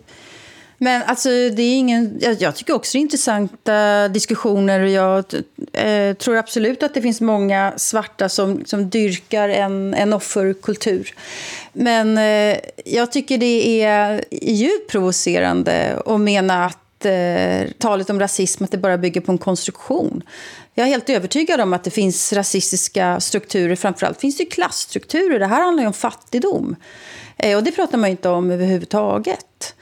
[0.82, 4.80] men alltså, det är ingen, jag, jag tycker också det är intressanta diskussioner.
[4.80, 5.24] Och jag
[5.72, 11.14] eh, tror absolut att det finns många svarta som, som dyrkar en, en offerkultur.
[11.72, 18.64] Men eh, jag tycker det är djupt provocerande att mena att eh, talet om rasism
[18.64, 20.22] att det bara bygger på en konstruktion.
[20.74, 23.76] Jag är helt övertygad om att det finns rasistiska strukturer.
[23.76, 25.38] Framförallt finns det klassstrukturer.
[25.38, 26.76] Det här handlar ju om fattigdom.
[27.36, 29.74] Eh, och det pratar man ju inte om överhuvudtaget.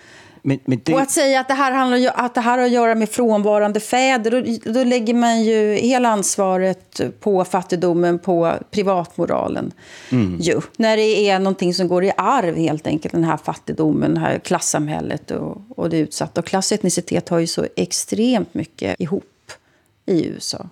[0.42, 0.94] Men, men det...
[0.94, 3.80] Och att säga att det, här handlar, att det här har att göra med frånvarande
[3.80, 9.72] fäder, då, då lägger man ju hela ansvaret på fattigdomen, på privatmoralen.
[10.12, 10.38] Mm.
[10.40, 14.20] Jo, när det är någonting som går i arv helt enkelt, den här fattigdomen, det
[14.20, 16.40] här klassamhället och, och det utsatta.
[16.40, 19.52] Och klass och etnicitet har ju så extremt mycket ihop
[20.06, 20.66] i USA.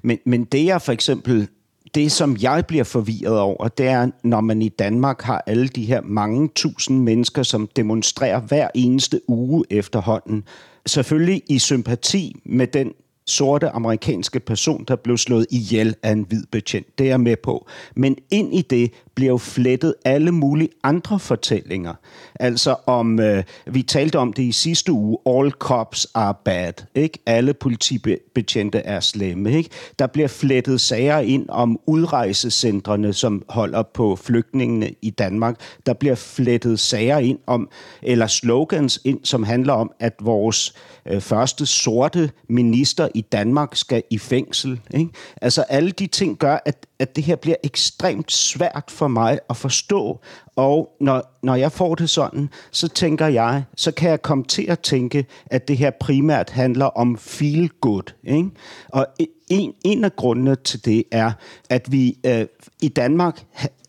[0.00, 1.46] Men, men det jag för exempel
[1.94, 5.84] det, som jeg bliver forvirret over, det er, når man i Danmark har alle de
[5.84, 10.44] her mange tusind mennesker, som demonstrerer hver eneste uge efterhånden.
[10.86, 12.92] Selvfølgelig i sympati med den
[13.26, 16.98] sorte amerikanske person, der blev slået ihjel af en hvid betjent.
[16.98, 17.66] Det er jeg med på.
[17.96, 21.94] Men ind i det bliver jo flettet alle mulige andre fortællinger.
[22.40, 26.72] Altså om, øh, vi talte om det i sidste uge, all cops are bad.
[26.94, 27.18] Ikke?
[27.26, 29.52] Alle politibetjente er slemme.
[29.52, 29.70] Ikke?
[29.98, 35.56] Der bliver flettet sager ind om udrejsecentrene, som holder på flygtningene i Danmark.
[35.86, 37.68] Der bliver flettet sager ind om,
[38.02, 43.76] eller slogans ind, som handler om, at vores øh, Øh, første sorte minister i Danmark
[43.76, 44.80] skal i fængsel.
[44.94, 45.10] Ikke?
[45.42, 49.56] Altså alle de ting gør, at, at det her bliver ekstremt svært for mig at
[49.56, 50.20] forstå.
[50.56, 54.70] Og når, når jeg får det sådan, så tænker jeg, så kan jeg komme til
[54.70, 58.14] at tænke, at det her primært handler om feel good.
[58.24, 58.50] Ikke?
[58.88, 61.32] Og e, en, en af grundene til det er,
[61.70, 62.46] at vi øh,
[62.82, 63.44] i Danmark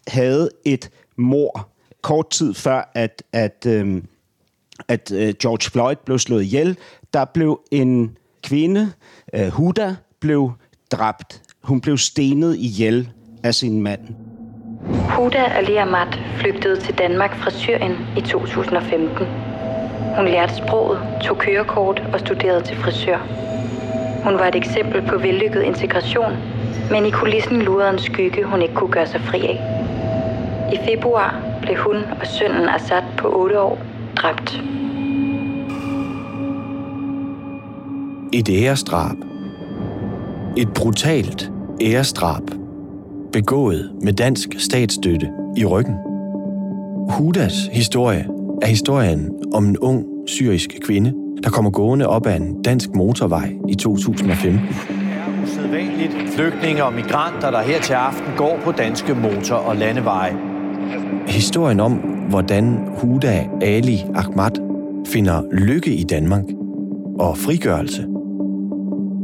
[0.08, 1.70] havde et mor
[2.02, 4.04] kort tid før, at, at, øh,
[4.88, 6.78] at øh, George Floyd blev slået ihjel.
[7.14, 8.92] Der blev en kvinde,
[9.34, 10.52] øh, Huda, blev
[10.92, 11.42] dræbt.
[11.64, 13.10] Hun blev stenet ihjel
[13.44, 14.00] af sin mand.
[15.10, 19.28] Huda Ali Ahmad flygtede til Danmark fra Syrien i 2015.
[20.16, 23.18] Hun lærte sproget, tog kørekort og studerede til frisør.
[24.24, 26.34] Hun var et eksempel på vellykket integration,
[26.92, 29.60] men i kulissen lurede en skygge, hun ikke kunne gøre sig fri af.
[30.74, 33.80] I februar blev hun og sønnen Assad på 8 år
[34.26, 34.64] dræbt.
[38.34, 39.18] Et æresdrab.
[40.58, 42.44] Et brutalt æresdrab.
[43.34, 45.96] Begået med dansk statsstøtte i ryggen.
[47.10, 48.28] Hudas historie
[48.62, 53.56] er historien om en ung syrisk kvinde, der kommer gående op ad en dansk motorvej
[53.70, 54.60] i 2015.
[55.44, 60.38] Usædvanligt flygtninge og migranter, der her til aften går på danske motor- og landeveje.
[61.28, 64.52] Historien om, hvordan Huda Ali Ahmad
[65.08, 66.44] finder lykke i Danmark
[67.20, 68.08] og frigørelse.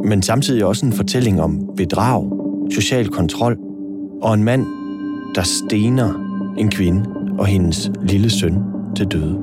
[0.06, 2.32] Men samtidig også en fortælling om bedrag,
[2.72, 3.58] social kontrol
[4.22, 4.66] og en mand,
[5.36, 6.14] der stener
[6.58, 7.10] en kvinde
[7.40, 8.64] og hendes lille søn
[8.96, 9.40] til døde.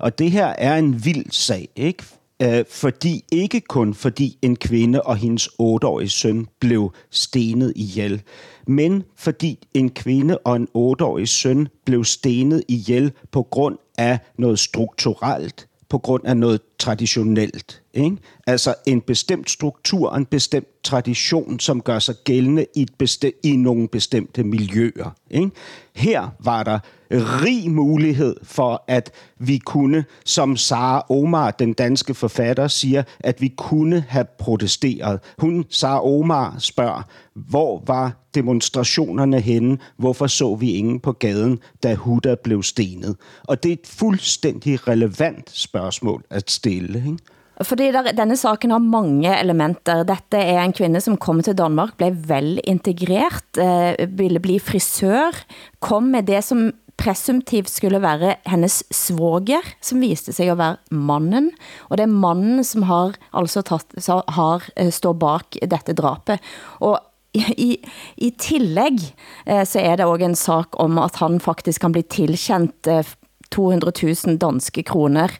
[0.00, 2.04] Og det her er en vild sag, ikke?
[2.42, 8.22] Øh, fordi ikke kun fordi en kvinde og hendes 8-årige søn blev stenet ihjel,
[8.66, 14.58] men fordi en kvinde og en 8-årig søn blev stenet ihjel på grund af noget
[14.58, 17.82] strukturelt, på grund af noget traditionelt.
[17.94, 18.16] Ikke?
[18.46, 23.56] Altså en bestemt struktur, en bestemt tradition, som gør sig gældende i, et bestemt, i
[23.56, 25.14] nogle bestemte miljøer.
[25.30, 25.50] Ikke?
[25.94, 26.78] Her var der
[27.10, 33.48] rig mulighed for, at vi kunne, som Sara Omar, den danske forfatter, siger, at vi
[33.56, 35.20] kunne have protesteret.
[35.38, 37.02] Hun, Sara Omar, spørger,
[37.34, 39.78] hvor var demonstrationerne henne?
[39.96, 43.16] Hvorfor så vi ingen på gaden, da Huda blev stenet?
[43.44, 46.98] Og det er et fuldstændig relevant spørgsmål at stille.
[47.06, 47.18] Ikke?
[47.66, 50.04] Fordi der, denne saken har mange elementer.
[50.06, 54.58] Dette er en kvinde, som kom til Danmark, blev vel integreret, øh, eh, ville bli
[54.62, 55.34] frisør,
[55.80, 61.52] kom med det, som presumptivt skulle være hennes svoger, som viste sig at være mannen.
[61.88, 66.42] Og det er mannen, som har, altså tatt, så har, eh, står bak dette drapet.
[66.80, 66.98] Og
[67.34, 67.76] i,
[68.16, 69.02] i tillegg
[69.46, 73.06] eh, så er det også en sak om, at han faktisk kan bli tilkendt eh,
[73.54, 75.32] 200.000 danske kroner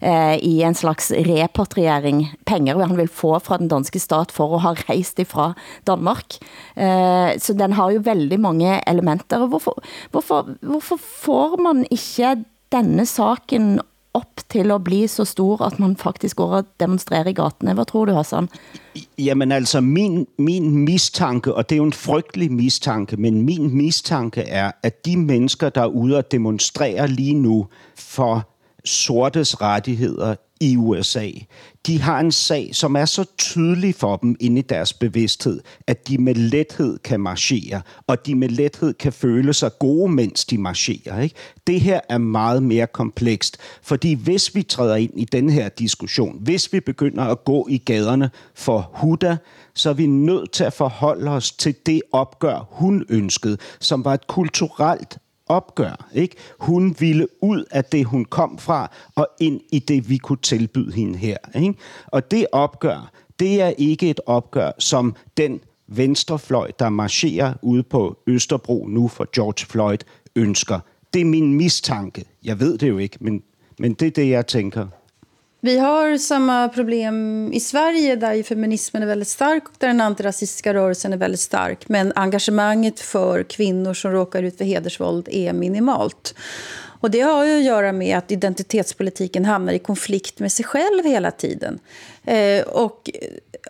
[0.00, 4.64] eh, i en slags repatriering, penger han vil få fra den danske stat for at
[4.66, 5.52] ha rejst ifra
[5.88, 6.38] Danmark.
[6.76, 9.46] Eh, så den har jo veldig mange elementer.
[9.46, 9.80] Og hvorfor,
[10.12, 12.36] hvorfor, hvorfor får man ikke
[12.74, 13.78] denne saken
[14.14, 17.74] op til at blive så stor, at man faktisk går og demonstrerer i gatene?
[17.74, 18.48] Hvad tror du, Hassan?
[19.18, 24.40] Jamen altså, min, min mistanke, og det er jo en frygtelig mistanke, men min mistanke
[24.40, 28.48] er, at de mennesker, der er ude og demonstrerer lige nu for
[28.84, 31.30] sortes rettigheder i USA,
[31.86, 36.08] de har en sag, som er så tydelig for dem inde i deres bevidsthed, at
[36.08, 40.58] de med lethed kan marchere, og de med lethed kan føle sig gode, mens de
[40.58, 41.20] marcherer.
[41.20, 41.34] Ikke?
[41.66, 46.38] Det her er meget mere komplekst, fordi hvis vi træder ind i den her diskussion,
[46.40, 49.36] hvis vi begynder at gå i gaderne for Huda,
[49.74, 54.14] så er vi nødt til at forholde os til det opgør, hun ønskede, som var
[54.14, 56.08] et kulturelt opgør.
[56.14, 56.36] Ikke?
[56.58, 60.92] Hun ville ud af det, hun kom fra, og ind i det, vi kunne tilbyde
[60.92, 61.36] hende her.
[61.54, 61.74] Ikke?
[62.06, 68.18] Og det opgør, det er ikke et opgør, som den venstrefløj, der marcherer ude på
[68.26, 69.98] Østerbro nu for George Floyd,
[70.36, 70.80] ønsker.
[71.14, 72.24] Det er min mistanke.
[72.44, 73.42] Jeg ved det jo ikke, men,
[73.78, 74.86] men det er det, jeg tænker.
[75.64, 80.74] Vi har samma problem i Sverige där feminismen är väldigt stark och där den antirasistiska
[80.74, 81.88] rörelsen är väldigt stark.
[81.88, 86.34] Men engagemanget för kvinnor som råkar ut för hedersvåld är minimalt.
[87.00, 91.04] Och det har ju att göra med att identitetspolitiken hamnar i konflikt med sig själv
[91.04, 91.78] hela tiden.
[92.24, 93.10] Eh, och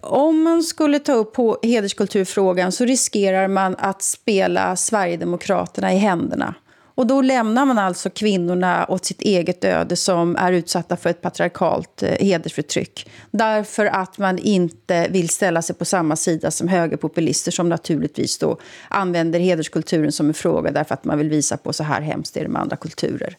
[0.03, 6.55] om man skulle ta upp på hederskulturfrågan så riskerar man att spela Sverigedemokraterna i händerna.
[6.95, 11.23] Och då lämnar man alltså kvinnorna åt sitt eget öde som är utsatta för ett
[11.23, 13.11] patriarkalt eh, hedersförtryck.
[13.31, 18.59] Därför att man inte vill ställa sig på samma sida som högerpopulister som naturligtvis då
[18.89, 22.43] använder hederskulturen som en fråga därför att man vill visa på så här hemskt är
[22.43, 23.37] det med andra kulturer.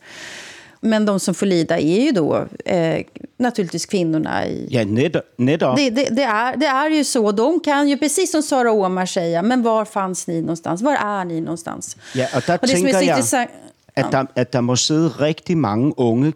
[0.85, 3.05] Men de som får lida är ju då eh,
[3.37, 4.47] naturligtvis kvinnorna.
[4.47, 4.67] I...
[4.69, 5.23] Ja, netop.
[5.37, 5.77] netop.
[5.77, 7.31] Det, det, det, är, det är ju så.
[7.31, 10.81] De kan ju, precis som Sara Omar säger, men var fanns ni någonstans?
[10.81, 11.97] Var är ni någonstans?
[12.15, 13.47] Ja, og der og det, tænker jeg,
[13.95, 16.33] at der, at der må sidde rigtig mange unge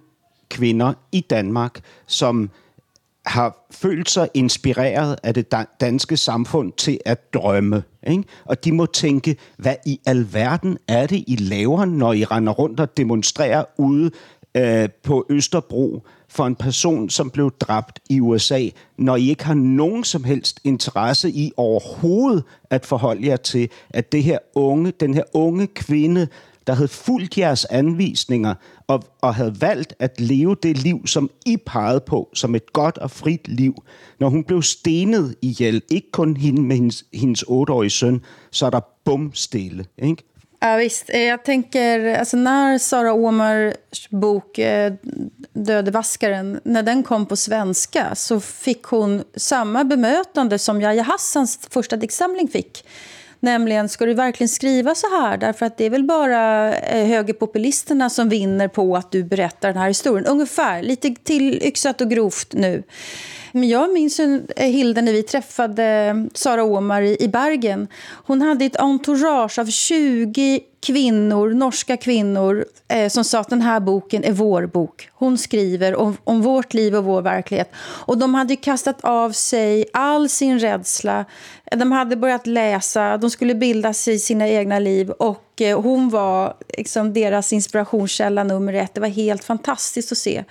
[0.50, 2.50] kvinder i Danmark, som
[3.26, 7.84] har følt sig inspireret af det danske samfund til at drømme.
[8.08, 8.24] Ikke?
[8.46, 12.80] Og de må tænke, hvad i alverden er det, I laver, når I render rundt
[12.80, 14.12] og demonstrerer ude
[14.56, 19.54] øh, på Østerbro for en person, som blev dræbt i USA, når I ikke har
[19.54, 25.14] nogen som helst interesse i overhovedet at forholde jer til, at det her unge, den
[25.14, 26.28] her unge kvinde,
[26.68, 28.54] der havde fulgt jeres anvisninger
[28.88, 32.98] og, og havde valgt at leve det liv, som I pegede på, som et godt
[32.98, 33.84] og frit liv.
[34.20, 38.22] Når hun blev stenet ihjel, ikke kun hende med hendes, hendes 8-årige søn,
[38.52, 39.86] så er der bum stille.
[39.98, 40.29] Ikke?
[40.62, 41.10] Ja, visst.
[41.14, 44.94] Jag tänker, alltså när Sara Åmars bok eh,
[45.54, 51.96] Dödevaskaren, när den kom på svenska så fick hon samma bemötande som Jaja Hassans första
[51.96, 52.86] diktsamling fick.
[53.40, 55.38] Nämligen, ska du verkligen skriva så här?
[55.38, 59.78] Därför att det är väl bara eh, högerpopulisterna som vinner på att du berättar den
[59.78, 60.26] här historien.
[60.26, 62.84] Ungefär, lite tillyxat och grovt nu.
[63.52, 67.88] Men jag minns eh, Hilde när vi träffade Sara Omar i Bergen.
[68.10, 73.80] Hon hade ett entourage av 20 kvinnor, norska kvinnor eh, som sa att den här
[73.80, 75.10] boken är vår bok.
[75.14, 77.72] Hon skriver om, om vårt liv och vår verklighet.
[77.80, 81.26] Och de hade kastat av sig all sin rädsla.
[81.72, 85.10] De hade börjat läsa, de skulle bilda sig i sina egna liv.
[85.10, 88.94] Och eh, hon var liksom, deras inspirationskälla nummer ett.
[88.94, 90.44] Det var helt fantastiskt att se.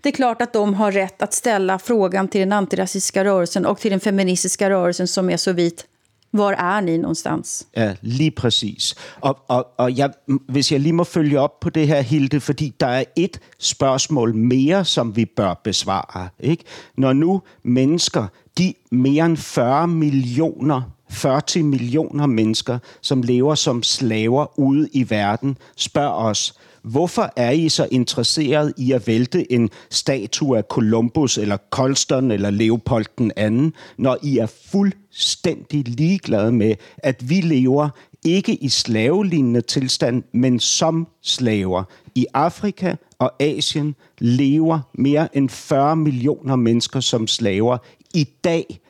[0.00, 3.80] Det är klart att de har rätt att ställa frågan till den antirasistiska rörelsen och
[3.80, 5.86] till den feministiska rörelsen som är så vit.
[6.32, 7.66] Hvor er ni någonstans?
[7.76, 8.94] Ja, lige præcis.
[9.20, 10.10] Og, og, og jeg,
[10.48, 14.34] hvis jeg lige må følge op på det her, Hilde, fordi der er et spørgsmål
[14.34, 16.28] mere, som vi bør besvare.
[16.40, 16.64] Ikke?
[16.96, 18.26] Når nu mennesker,
[18.58, 25.58] de mere end 40 millioner 40 millioner mennesker, som lever som slaver ude i verden,
[25.76, 26.54] spørger os,
[26.84, 32.50] Hvorfor er I så interesseret i at vælte en statue af Columbus, eller Colston, eller
[32.50, 37.88] Leopold den anden, når I er fuldstændig ligeglade med, at vi lever
[38.24, 41.84] ikke i slavelignende tilstand, men som slaver.
[42.14, 47.78] I Afrika og Asien lever mere end 40 millioner mennesker som slaver
[48.14, 48.80] i dag.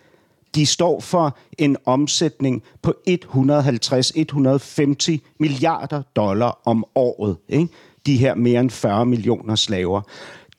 [0.55, 3.15] De står for en omsætning på 150-150
[5.39, 7.37] milliarder dollar om året.
[7.49, 7.69] Ikke?
[8.07, 10.01] De her mere end 40 millioner slaver.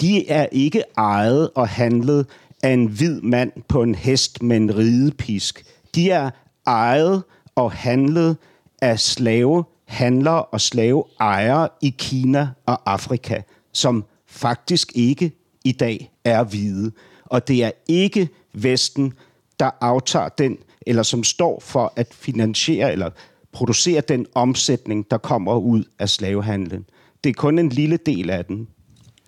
[0.01, 2.25] De er ikke ejet og handlet
[2.63, 5.65] af en hvid mand på en hest med en ridepisk.
[5.95, 6.29] De er
[6.67, 7.23] ejet
[7.55, 8.37] og handlet
[8.81, 13.41] af slavehandlere og slaveejere i Kina og Afrika,
[13.73, 15.31] som faktisk ikke
[15.65, 16.91] i dag er hvide.
[17.25, 19.13] Og det er ikke Vesten,
[19.59, 23.11] der aftager den, eller som står for at finansiere eller
[23.53, 26.85] producere den omsætning, der kommer ud af slavehandlen.
[27.23, 28.67] Det är kun en lille del av den.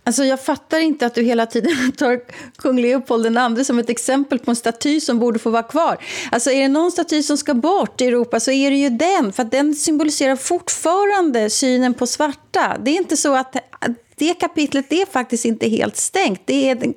[0.08, 2.20] Alltså jag fattar inte att du hela tiden tar
[2.56, 5.98] kung Leopold II som ett exempel på en staty som borde få vara kvar.
[6.32, 9.34] Alltså är det någon staty som ska bort i Europa så är det ju den,
[9.34, 12.78] för den symboliserar fortfarande synen på svarta.
[12.84, 13.56] Det är inte så att
[14.16, 16.42] det kapitlet det är faktiskt inte helt stängt.
[16.46, 16.94] Det är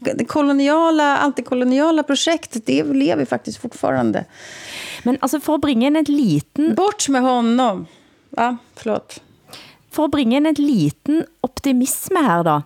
[0.00, 4.24] det koloniala, antikoloniala projektet, det lever faktiskt fortfarande.
[5.02, 6.74] Men alltså för att bringa in en liten...
[6.74, 7.86] Bort med honom!
[8.36, 9.20] Ja, förlåt.
[9.90, 12.60] For at bringe en et liten optimisme her da,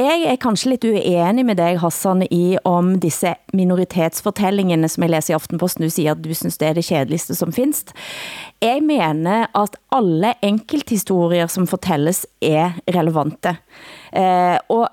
[0.00, 5.34] jeg er kanskje lidt uenig med dig, Hassan, i om disse minoritetsfortællingene, som jeg læser
[5.34, 7.84] i Aftenposten, du siger, at du synes, det er det kjedeligste som findes.
[8.62, 13.56] Jeg mener, at alle enkelthistorier, som fortælles, er relevante.
[14.12, 14.88] Eh, og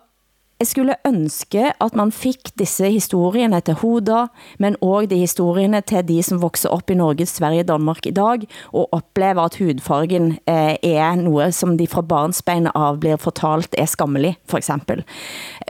[0.59, 4.25] jeg skulle ønske, at man fik disse historierne til hoda,
[4.59, 8.47] men også de historierne til de, som vokser op i Norge, Sverige, Danmark i dag,
[8.73, 13.85] og oplever, at hudfargen eh, er noget, som de fra barnsbein av blir fortalt er
[13.85, 15.03] skammelig, for eksempel.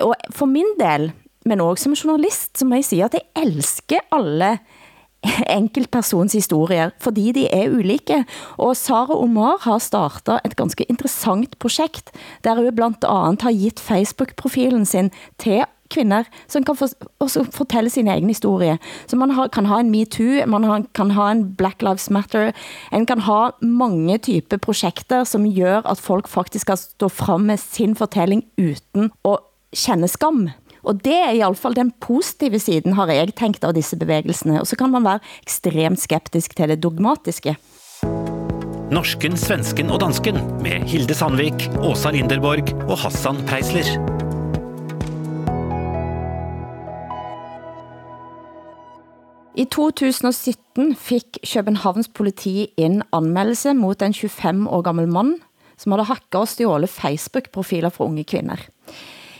[0.02, 1.12] Og for min del,
[1.46, 4.58] men også som journalist, så må jeg sige, at jeg elsker alle
[5.60, 8.24] enkeltpersons historier, fordi de er ulike.
[8.58, 12.12] Og Sara Omar har startet et ganske interessant projekt,
[12.44, 17.90] der hun blandt andet har givet Facebook-profilen sin til kvinder, som kan for, også fortælle
[17.90, 18.78] sin egen historie.
[19.08, 22.52] Så man har, kan ha en MeToo, man har, kan ha en Black Lives Matter,
[22.94, 27.58] en kan ha mange typer projekter, som gør, at folk faktisk kan stå frem med
[27.58, 29.38] sin fortælling uden at
[29.76, 30.50] kende skam.
[30.88, 34.62] Og det er i alle fall den positive siden, har jeg tænkt av disse bevægelserne.
[34.62, 37.58] Og så kan man være ekstremt skeptisk til det dogmatiske.
[38.88, 43.90] Norsken, svensken og dansken med Hilde Sandvik, Åsa Linderborg og Hassan Preisler.
[49.58, 55.36] I 2017 fik Københavns politi en anmeldelse mot en 25 år gammel mand,
[55.78, 58.62] som havde hacket og stjålet Facebook-profiler for unge kvinder.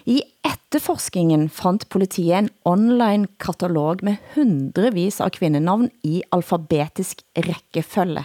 [0.08, 8.24] I efterforskningen fandt politiet en online katalog med hundrevis av kvindenavn i alfabetisk rækkefølge.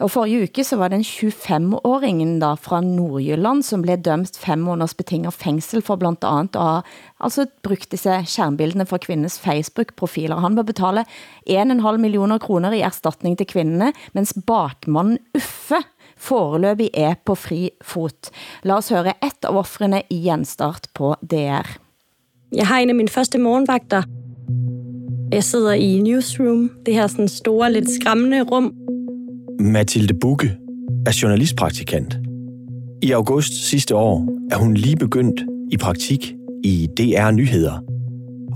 [0.00, 4.62] Og forrige uke så var det en 25-åringen da fra Nordjylland, som blev dømt fem
[4.64, 6.88] måneders betinget fængsel for blandt andet at
[7.20, 10.40] altså brugt disse skærmbildene fra kvindes Facebook-profiler.
[10.40, 11.04] Han må betale
[11.44, 15.84] 1,5 millioner kroner i erstatning til kvindene, mens bakmannen Uffe
[16.20, 18.30] foreløbig er på fri fot.
[18.62, 21.78] Lad os høre et af offrene i genstart på DR.
[22.54, 24.02] Jeg har en af mine første morgenvagter.
[25.32, 28.74] Jeg sidder i newsroom, det her sådan store, lidt skræmmende rum,
[29.60, 30.56] Mathilde Bukke
[31.06, 32.18] er journalistpraktikant.
[33.02, 35.40] I august sidste år er hun lige begyndt
[35.72, 37.82] i praktik i DR Nyheder,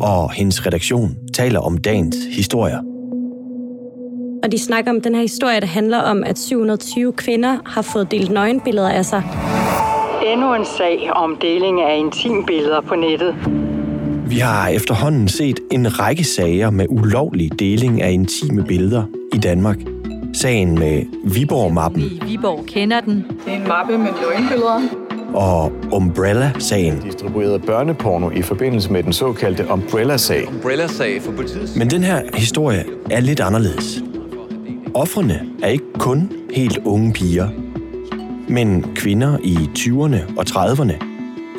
[0.00, 2.93] og hendes redaktion taler om dagens historier.
[4.44, 8.10] Og de snakker om den her historie, der handler om, at 720 kvinder har fået
[8.10, 9.22] delt nøgenbilleder af sig.
[10.32, 13.34] Endnu en sag om deling af intimbilleder på nettet.
[14.26, 19.02] Vi har efterhånden set en række sager med ulovlig deling af intime billeder
[19.34, 19.78] i Danmark.
[20.34, 23.26] Sagen med Viborg-mappen Viborg kender den.
[23.44, 24.80] Det er en mappe med nøgenbilleder.
[25.34, 27.00] og Umbrella-sagen.
[27.00, 30.48] Distribueret børneporno i forbindelse med den såkaldte Umbrella-sag.
[30.48, 31.70] Umbrella-sag for politiet.
[31.76, 34.02] Men den her historie er lidt anderledes.
[34.94, 37.48] Offrene er ikke kun helt unge piger,
[38.48, 40.92] men kvinder i 20'erne og 30'erne.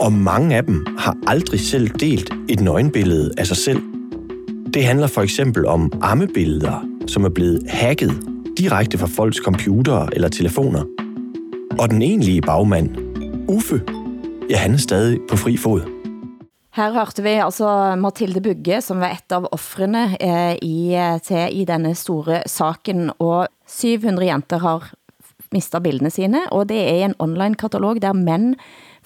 [0.01, 3.81] Og mange af dem har aldrig selv delt et nøgenbillede af sig selv.
[4.73, 8.11] Det handler for eksempel om ammebilleder, som er blevet hacket
[8.57, 10.83] direkte fra folks computere eller telefoner.
[11.79, 12.89] Og den egentlige bagmand,
[13.47, 13.81] Uffe,
[14.49, 15.94] ja, han er stadig på fri fod.
[16.75, 21.45] Her hørte vi altså Mathilde Bugge, som var et av offrene eh, i, eh, til,
[21.55, 24.89] i denne store saken, og 700 jenter har
[25.55, 28.57] mistet bildene sine, og det er en online-katalog, der mænd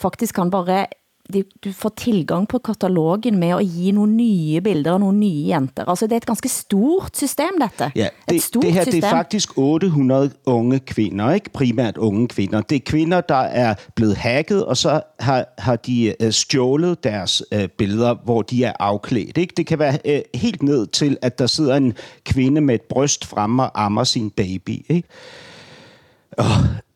[0.01, 0.87] faktisk kan bare
[1.33, 5.43] de, du får tilgang på katalogen med at give nogle nye bilder af nogle nye
[5.47, 5.85] jenter.
[5.85, 7.91] Altså det er et ganske stort system, dette.
[7.95, 9.07] Ja, det, et stort det her det system.
[9.07, 12.61] er faktisk 800 unge kvinder, ikke primært unge kvinder.
[12.61, 17.43] Det er kvinder, der er blevet hacket, og så har, har de øh, stjålet deres
[17.53, 19.37] øh, billeder, hvor de er afklædt.
[19.37, 19.53] Ikke?
[19.57, 23.25] Det kan være øh, helt ned til, at der sidder en kvinde med et bryst
[23.25, 24.85] fremme og ammer sin baby.
[24.89, 25.07] Ikke?
[26.37, 26.45] Oh,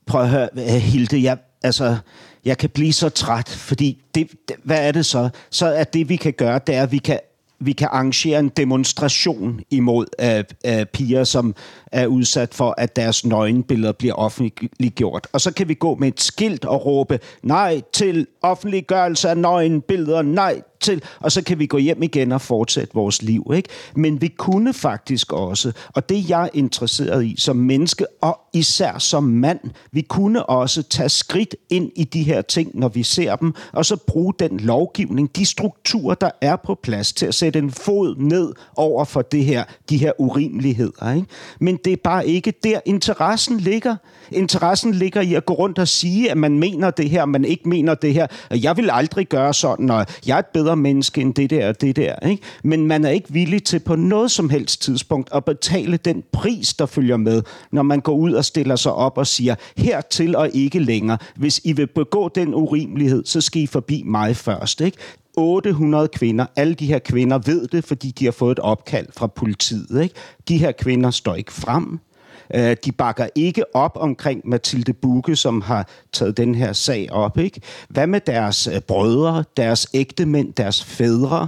[0.06, 1.98] prøv at høre, Hilde, jeg, altså,
[2.46, 5.30] jeg kan blive så træt, fordi det, det, hvad er det så?
[5.50, 7.20] Så er det, vi kan gøre, det er, at vi kan
[7.66, 11.56] vi kan arrangere en demonstration imod øh, øh, piger, som
[11.92, 15.28] er udsat for, at deres nøgenbilleder bliver offentliggjort.
[15.34, 20.22] Og så kan vi gå med et skilt og råbe, nej til offentliggørelse af nøgenbilleder,
[20.22, 23.52] nej til, og så kan vi gå hjem igen og fortsætte vores liv.
[23.56, 23.70] Ikke?
[23.96, 28.98] Men vi kunne faktisk også, og det jeg er interesseret i som menneske, og især
[28.98, 29.60] som mand,
[29.92, 33.86] vi kunne også tage skridt ind i de her ting, når vi ser dem, og
[33.86, 38.16] så bruge den lovgivning, de strukturer, der er på plads til at sætte en fod
[38.18, 41.14] ned over for det her, de her urimeligheder.
[41.16, 41.28] Ikke?
[41.60, 43.96] Men det er bare ikke der, interessen ligger.
[44.32, 47.70] Interessen ligger i at gå rundt og sige, at man mener det her, man ikke
[47.70, 48.28] mener det her.
[48.52, 51.82] Jeg vil aldrig gøre sådan, og jeg er et bedre menneske end det der og
[51.82, 52.28] det der.
[52.28, 52.44] Ikke?
[52.64, 56.74] Men man er ikke villig til på noget som helst tidspunkt at betale den pris,
[56.74, 60.50] der følger med, når man går ud og stiller sig op og siger, hertil og
[60.54, 61.18] ikke længere.
[61.36, 64.82] Hvis I vil begå den urimelighed, så skal I forbi mig først.
[64.82, 64.98] Ikke?
[65.38, 66.46] 800 kvinder.
[66.56, 70.04] Alle de her kvinder ved det, fordi de har fået et opkald fra politiet.
[70.04, 70.16] Ikke?
[70.48, 72.00] De her kvinder står ikke frem.
[72.56, 77.38] Øh, De bakker ikke op omkring Mathilde Bukke, som har taget den her sag op.
[77.38, 77.62] Ikke?
[77.90, 81.48] Hvad med deres øh, brødre, deres ægtemænd, deres fædre?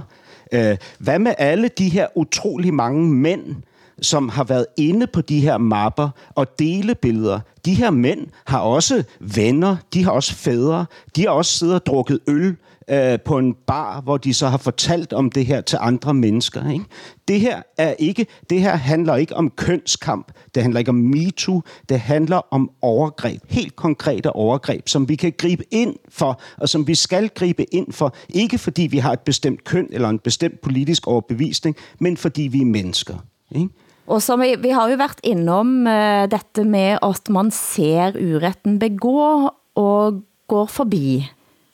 [0.52, 3.56] Øh, Hvad med alle de her utrolig mange mænd,
[4.02, 7.40] som har været inde på de her mapper og dele billeder.
[7.64, 10.86] De her mænd har også venner, de har også fædre,
[11.16, 12.56] de har også siddet og drukket øl
[12.90, 16.70] øh, på en bar, hvor de så har fortalt om det her til andre mennesker.
[16.70, 16.84] Ikke?
[17.28, 21.62] Det her er ikke, det her handler ikke om kønskamp, det handler ikke om MeToo,
[21.88, 26.86] det handler om overgreb, helt konkrete overgreb, som vi kan gribe ind for, og som
[26.86, 30.60] vi skal gribe ind for, ikke fordi vi har et bestemt køn eller en bestemt
[30.60, 33.14] politisk overbevisning, men fordi vi er mennesker.
[33.50, 33.68] Ikke?
[34.06, 38.78] Og som vi, vi har jo været innom uh, dette med, at man ser uretten
[38.78, 41.26] begå og går forbi.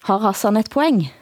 [0.02, 1.14] Har Hassan ett poäng?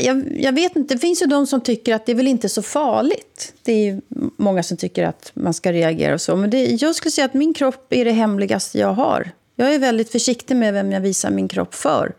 [0.00, 2.48] Jag, jag vet inte, det finns ju de som tycker att det är väl inte
[2.48, 3.54] så farligt.
[3.62, 4.00] Det är ju
[4.36, 6.36] många som tycker att man ska reagera och så.
[6.36, 9.30] Men det, jag skulle säga att min kropp är det hemligaste jag har.
[9.56, 12.12] Jag är väldigt försiktig med vem jag visar min kropp för.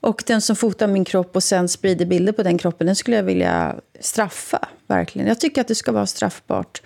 [0.00, 3.16] Och den som fotar min kropp och sen sprider bilder på den kroppen, den skulle
[3.16, 4.68] jag vilja straffa.
[4.86, 5.28] Verkligen.
[5.28, 6.82] Jag tycker att det ska vara straffbart.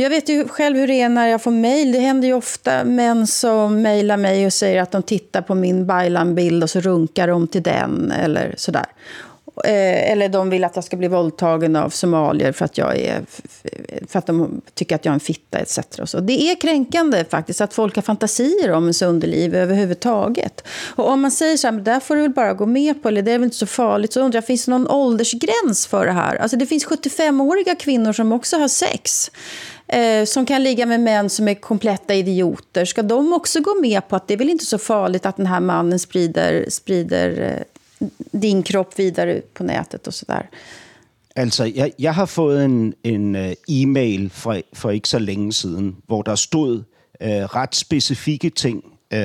[0.00, 1.92] Jag vet ju själv hur det är när jag får mejl.
[1.92, 5.86] Det händer ju ofta män som mejlar mig och säger att de tittar på min
[5.86, 8.86] Baylan-bild och så runkar de till den eller sådär.
[9.64, 13.22] Eh, Eller de vill att jag ska bli våldtagen av somalier för att, jag är,
[14.08, 15.78] för att de tycker att jag är en fitta etc.
[16.00, 16.20] Och så.
[16.20, 20.68] Det är kränkande faktiskt att folk har fantasier om ens underliv överhuvudtaget.
[20.96, 23.08] Och om man säger så här, men där får du väl bara gå med på,
[23.08, 26.06] eller det är väl inte så farligt, så undrar jag, finns det någon åldersgräns för
[26.06, 26.36] det här?
[26.36, 29.30] Alltså det finns 75-åriga kvinnor som också har sex.
[29.88, 32.84] Eh, som kan ligga med män som är kompletta idioter.
[32.84, 35.46] Ska de också gå med på att det är väl inte så farligt att den
[35.46, 37.56] här mannen sprider, sprider
[38.00, 40.50] eh, din kropp vidare ut på nätet och sådär?
[41.36, 45.96] Altså, jeg, jeg har fået en, en uh, e-mail fra, for ikke så længe siden,
[46.06, 48.84] hvor der stod uh, ret specifikke ting
[49.14, 49.20] uh,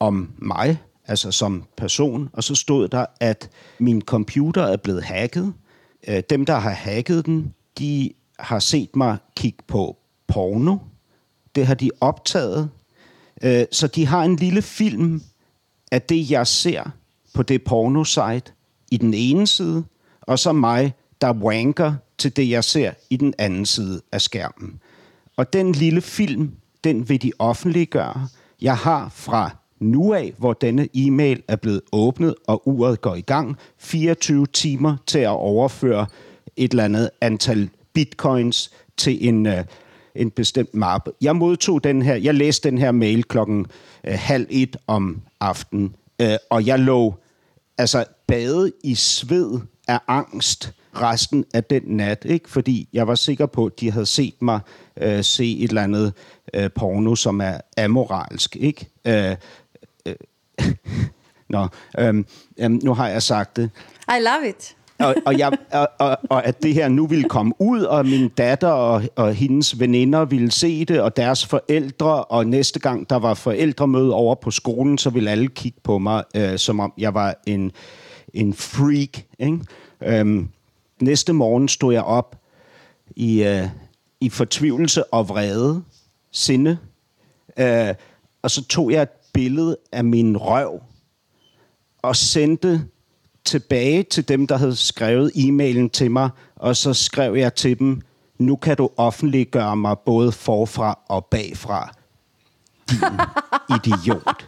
[0.00, 0.76] om mig,
[1.06, 2.30] altså som person.
[2.32, 5.52] Og så stod der, at min computer er blevet hacket.
[6.08, 10.76] Uh, dem, der har hacket den, de har set mig kigge på porno.
[11.54, 12.70] Det har de optaget.
[13.42, 15.22] Øh, så de har en lille film
[15.92, 16.90] af det, jeg ser
[17.34, 18.52] på det pornosite
[18.90, 19.84] i den ene side,
[20.20, 24.80] og så mig, der wanker til det, jeg ser i den anden side af skærmen.
[25.36, 26.52] Og den lille film,
[26.84, 28.28] den vil de offentliggøre.
[28.62, 33.20] Jeg har fra nu af, hvor denne e-mail er blevet åbnet, og uret går i
[33.20, 36.06] gang, 24 timer til at overføre
[36.56, 39.64] et eller andet antal bitcoins til en, øh,
[40.14, 41.12] en bestemt mappe.
[41.20, 43.66] Jeg modtog den her, jeg læste den her mail klokken
[44.04, 47.14] øh, halv et om aftenen, øh, og jeg lå
[47.78, 52.50] altså bade i sved af angst resten af den nat, ikke?
[52.50, 54.60] fordi jeg var sikker på, at de havde set mig
[54.96, 56.12] øh, se et eller andet
[56.54, 58.56] øh, porno, som er amoralsk.
[58.56, 58.88] Ikke?
[59.04, 59.36] Øh,
[60.06, 60.14] øh,
[61.48, 61.68] Nå,
[62.08, 62.26] um,
[62.64, 63.70] um, nu har jeg sagt det.
[64.08, 67.54] I love it og, og, jeg, og, og, og at det her nu ville komme
[67.58, 72.46] ud, og min datter og, og hendes veninder ville se det, og deres forældre, og
[72.46, 76.58] næste gang der var forældremøde over på skolen, så ville alle kigge på mig, øh,
[76.58, 77.72] som om jeg var en,
[78.34, 79.18] en freak.
[79.38, 79.58] Ikke?
[80.02, 80.48] Øhm,
[81.00, 82.36] næste morgen stod jeg op
[83.16, 83.68] i, øh,
[84.20, 85.82] i fortvivlelse og vrede,
[86.32, 86.78] sinde,
[87.58, 87.94] øh,
[88.42, 90.82] og så tog jeg et billede af min røv,
[92.02, 92.84] og sendte
[93.44, 98.00] tilbage til dem, der havde skrevet e-mailen til mig, og så skrev jeg til dem,
[98.38, 101.94] nu kan du offentliggøre mig både forfra og bagfra.
[102.90, 102.98] Din
[103.76, 104.44] idiot.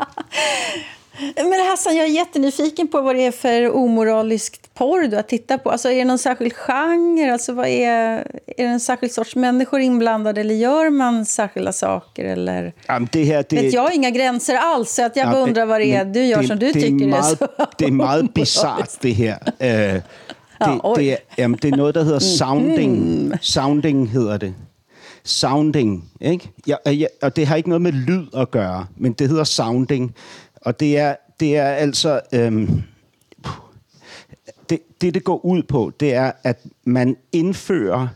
[1.36, 5.64] Men Hassan, jag är jättenyfiken på vad det är för omoraliskt porr du har tittat
[5.64, 5.70] på.
[5.70, 7.32] Alltså, är det någon särskild genre?
[7.32, 7.90] Alltså, vad är,
[8.46, 12.24] är det en särskild sorts människor inblandade eller gör man särskilda saker?
[12.24, 12.72] Eller?
[12.88, 15.66] Jamen, det her, det, Vet jag har inga gränser alls, så att jag bara undrar
[15.66, 17.92] vad det är du gör det, som du det tycker er meget, är så Det
[17.92, 19.38] meget bizart, det her.
[19.46, 20.02] Uh, det,
[20.60, 23.24] Ja, det, er, jamen, det er noget, der hedder sounding.
[23.24, 23.32] Mhm.
[23.40, 24.54] Sounding hedder det.
[25.24, 26.50] Sounding, ikke?
[26.66, 29.44] Ja, og ja, og det har ikke noget med lyd at gøre, men det hedder
[29.44, 30.14] sounding.
[30.66, 32.20] Og det er, det er altså...
[32.32, 32.82] Øhm,
[34.70, 38.08] det, det, det går ud på, det er, at man indfører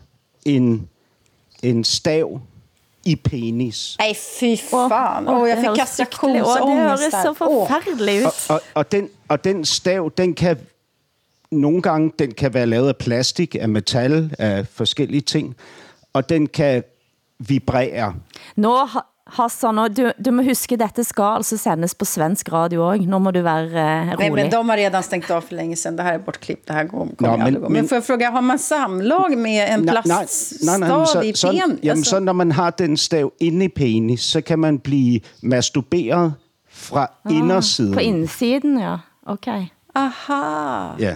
[0.45, 0.89] en,
[1.63, 2.41] en stav
[3.05, 3.97] i penis.
[3.99, 5.27] Nej, fy fan.
[5.27, 7.35] Åh, jag fick kastrationsångest där.
[7.41, 7.71] Åh.
[7.71, 10.57] Og, og, og, den, og den stav, den kan
[11.51, 15.55] nogle gange den kan være lavet af plastik, af metal, af forskellige ting,
[16.13, 16.83] og den kan
[17.39, 18.15] vibrere.
[18.55, 18.87] Nå,
[19.33, 23.05] Hassan, og du, du må huske, dette skal altså sendes på svensk radio også.
[23.09, 24.31] Nå må du være uh, Nej, rolig.
[24.35, 25.95] men de har redan stängt av för länge sedan.
[25.95, 26.67] Det här är bortklippt.
[26.67, 27.53] Det här går- kommer Ja, men-.
[27.61, 31.29] Men, men- får jag fråga, har man samlag med en Nej, nej, plaststav nej, nej,
[31.29, 31.79] i så, pen?
[31.81, 36.33] jamen, så når man har den stav inde i penis, så kan man blive masturberet
[36.71, 37.93] fra ah, indersiden.
[37.93, 38.97] På indsiden, ja.
[39.25, 39.65] Okay.
[39.95, 40.95] Aha.
[40.99, 41.15] Ja.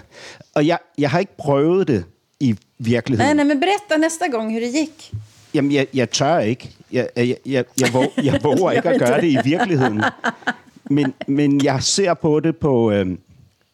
[0.56, 2.04] Og jeg, jeg har ikke prøvet det
[2.40, 3.36] i virkeligheden.
[3.38, 5.12] Nej, nej, men berätta nästa gång hur det gick.
[5.54, 6.70] Jamen, jeg, jeg tør ikke.
[6.96, 10.04] Jeg, jeg, jeg, jeg, våger, jeg våger ikke at gøre det i virkeligheden.
[10.90, 13.18] Men, men jeg ser på det på, øhm,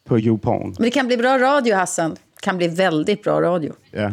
[0.08, 0.74] på YouPorn.
[0.78, 2.16] Men det kan bli bra radio, Hassan.
[2.16, 3.74] Det kan bli väldigt bra radio.
[3.92, 4.10] Ja.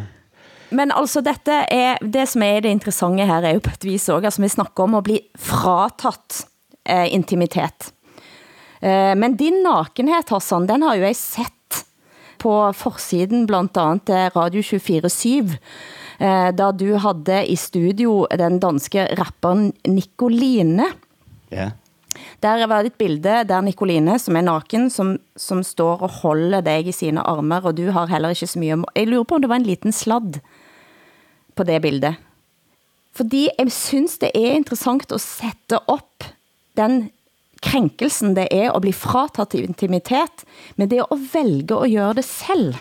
[0.70, 4.10] Men altså, dette er, det som er det interessante her, er jo på et vis
[4.10, 6.44] også, altså vi snakker om at bli fratatt
[6.86, 7.90] eh, intimitet.
[8.82, 11.86] Eh, men din nakenhed, Hassan, den har jo jeg sett
[12.40, 15.58] på forsiden, blandt andet af Radio 24-7,
[16.20, 20.86] eh, da du havde i studio den danske rapperen Nicoline.
[21.52, 21.72] Ja.
[22.44, 26.62] Der var det et bilde der Nicoline, som er naken, som, som står og holder
[26.62, 28.84] dig i sine armer, og du har heller ikke så mye...
[28.96, 30.40] Jeg lurer på om det var en liten sladd
[31.56, 32.16] på det bildet.
[33.16, 36.24] Fordi jeg synes det er interessant at sætte op
[36.78, 37.10] den
[37.64, 40.46] krænkelsen det er at bli frataget intimitet,
[40.76, 42.76] men det er at vælge at gøre det selv.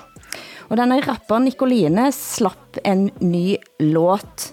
[0.68, 4.52] Og denne rapper Nicoline slapp en ny låt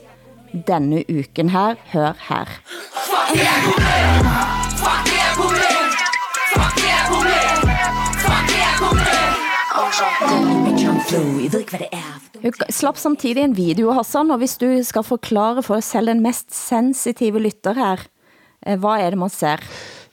[0.68, 1.76] denne uken her.
[1.92, 2.46] Hør her.
[3.04, 4.24] Fuck problem.
[4.80, 5.36] Problem.
[6.56, 7.02] Problem.
[7.12, 7.56] Problem.
[11.92, 12.20] Er.
[12.42, 16.56] Hun slapp samtidig en video, Hassan, og hvis du skal forklare for selv den mest
[16.56, 18.02] sensitive lytter her,
[18.68, 19.58] eh, hvad er det, man ser?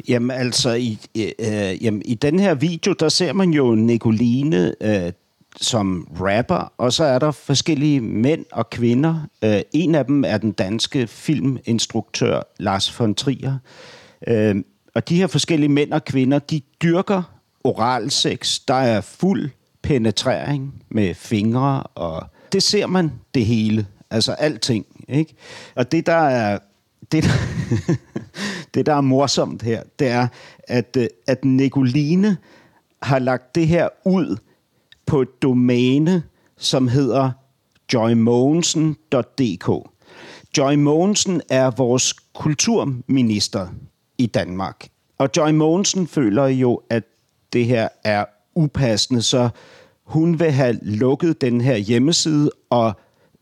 [0.08, 5.12] Jamen altså, i, øh, jamen, i den her video, der ser man jo Nicoline øh,
[5.60, 9.26] som rapper, og så er der forskellige mænd og kvinder.
[9.44, 13.58] Øh, en af dem er den danske filminstruktør Lars von Trier.
[14.26, 14.56] Øh,
[14.94, 17.22] og de her forskellige mænd og kvinder, de dyrker
[17.64, 18.60] oralsex.
[18.68, 19.50] Der er fuld
[19.82, 23.86] penetrering med fingre, og det ser man det hele.
[24.10, 24.86] Altså alting.
[25.08, 25.34] Ikke?
[25.74, 26.58] Og det, der er
[27.12, 27.24] det,
[28.74, 30.28] det, der er morsomt her, det er,
[30.68, 32.36] at, øh, at Nicoline
[33.02, 34.36] har lagt det her ud
[35.12, 36.22] på et domæne,
[36.56, 37.30] som hedder
[37.92, 39.90] joymogensen.dk.
[40.58, 43.66] Joy Mogensen er vores kulturminister
[44.18, 44.88] i Danmark.
[45.18, 47.02] Og Joy Mogensen føler jo, at
[47.52, 49.48] det her er upassende, så
[50.04, 52.92] hun vil have lukket den her hjemmeside og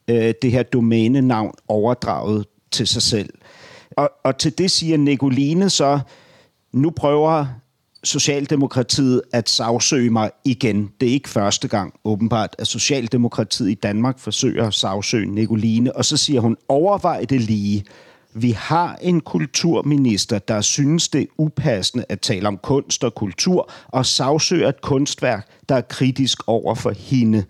[0.08, 3.30] øh, det her domænenavn overdraget til sig selv.
[3.90, 6.00] Og, og til det siger Nicoline så,
[6.72, 7.46] nu prøver
[8.04, 10.90] Socialdemokratiet at sagsøge mig igen.
[11.00, 15.96] Det er ikke første gang, åbenbart, at Socialdemokratiet i Danmark forsøger at sagsøge Nicoline.
[15.96, 17.84] Og så siger hun, overvej det lige.
[18.34, 23.70] Vi har en kulturminister, der synes, det er upassende at tale om kunst og kultur,
[23.88, 27.44] og sagsøger et kunstværk, der er kritisk over for hende.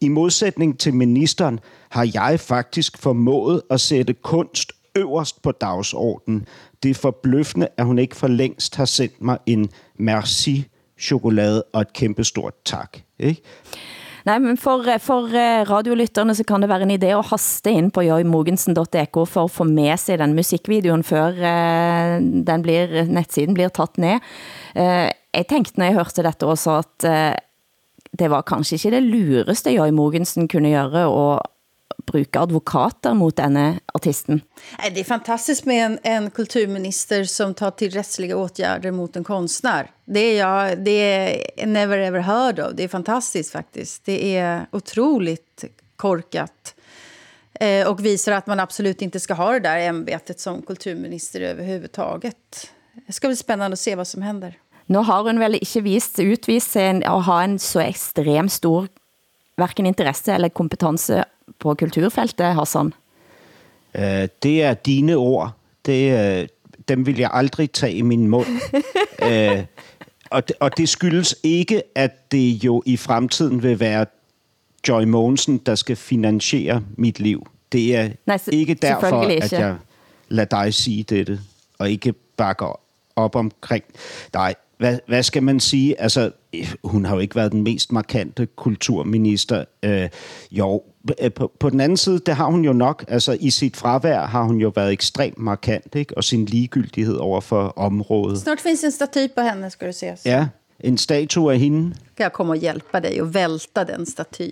[0.00, 6.46] I modsætning til ministeren har jeg faktisk formået at sætte kunst øverst på dagsordenen.
[6.82, 9.68] Det er forbløffende, at hun ikke for længst har sendt mig en
[9.98, 10.64] merci
[11.00, 12.98] chokolade og et kæmpestort tak.
[13.18, 13.42] Ikke?
[14.24, 17.90] Nej, men for, for eh, radiolytterne så kan det være en idé at haste ind
[17.92, 23.68] på joymogensen.dk for at få med sig den musikvideoen før eh, den blir, netsiden blir
[23.68, 24.24] tatt ned.
[24.76, 27.34] Eh, jeg tænkte, når jeg hørte dette også, at eh,
[28.18, 31.40] det var kanskje ikke det lureste Joy Mogensen kunne gøre, og
[32.06, 34.40] bruge advokater mot denne artisten.
[34.78, 39.24] Nej, Det är fantastiskt med en, en kulturminister som tar till rättsliga åtgärder mot en
[39.24, 39.90] konstnär.
[40.04, 40.90] Det är, jag, det
[41.56, 42.72] är never ever heard of.
[42.74, 44.04] Det är fantastiskt faktiskt.
[44.04, 45.64] Det är otroligt
[45.96, 46.74] korkat.
[47.60, 52.70] Eh, och visar att man absolut inte ska ha det där ämbetet som kulturminister överhuvudtaget.
[53.06, 54.58] Det ska bli spännande att se vad som händer.
[54.86, 58.88] Nu har hun vel ikke vist, utvist en, at ha en så ekstremt stor
[59.56, 61.24] hverken interesse eller kompetence
[61.58, 62.92] på kulturfeltet, Hassan?
[63.98, 64.02] Uh,
[64.42, 65.52] det er dine ord.
[65.86, 66.48] Det, uh,
[66.88, 68.46] dem vil jeg aldrig tage i min mund.
[69.22, 69.64] uh,
[70.34, 74.06] og, det, og det skyldes ikke, at det jo i fremtiden vil være
[74.88, 77.46] Joy Mogensen, der skal finansiere mit liv.
[77.72, 79.76] Det er Nej, ikke derfor, at jeg
[80.28, 81.40] lader dig sige dette,
[81.78, 82.80] og ikke bakker
[83.16, 83.84] op omkring
[84.34, 84.54] dig.
[84.78, 86.00] Hvad, hvad skal man sige?
[86.00, 86.30] Altså,
[86.84, 89.64] hun har jo ikke været den mest markante kulturminister.
[89.82, 90.08] Øh,
[90.50, 90.80] jo, øh,
[91.34, 93.04] på, på den anden side, det har hun jo nok.
[93.08, 96.16] Altså, i sit fravær har hun jo været ekstremt markant, ikke?
[96.16, 98.40] Og sin ligegyldighed over for området.
[98.40, 100.16] Snart finns en staty på henne, ska du se.
[100.24, 100.46] Ja,
[100.80, 101.94] en statue af hende.
[102.18, 104.48] Jeg komme og hjælpe dig og vælte den staty?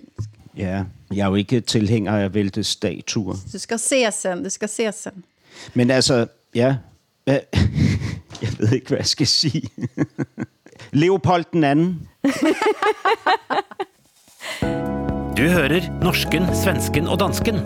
[0.57, 0.83] Ja,
[1.13, 3.35] jeg er jo ikke tilhænger af at vælte statuer.
[3.53, 5.23] Du skal se sen, du skal se sen.
[5.73, 6.75] Men altså, ja,
[7.27, 7.41] jeg
[8.59, 9.69] ved ikke, hvad jeg skal sige.
[10.91, 12.09] Leopold den anden.
[15.43, 17.57] Du hører norsken, svensken og dansken.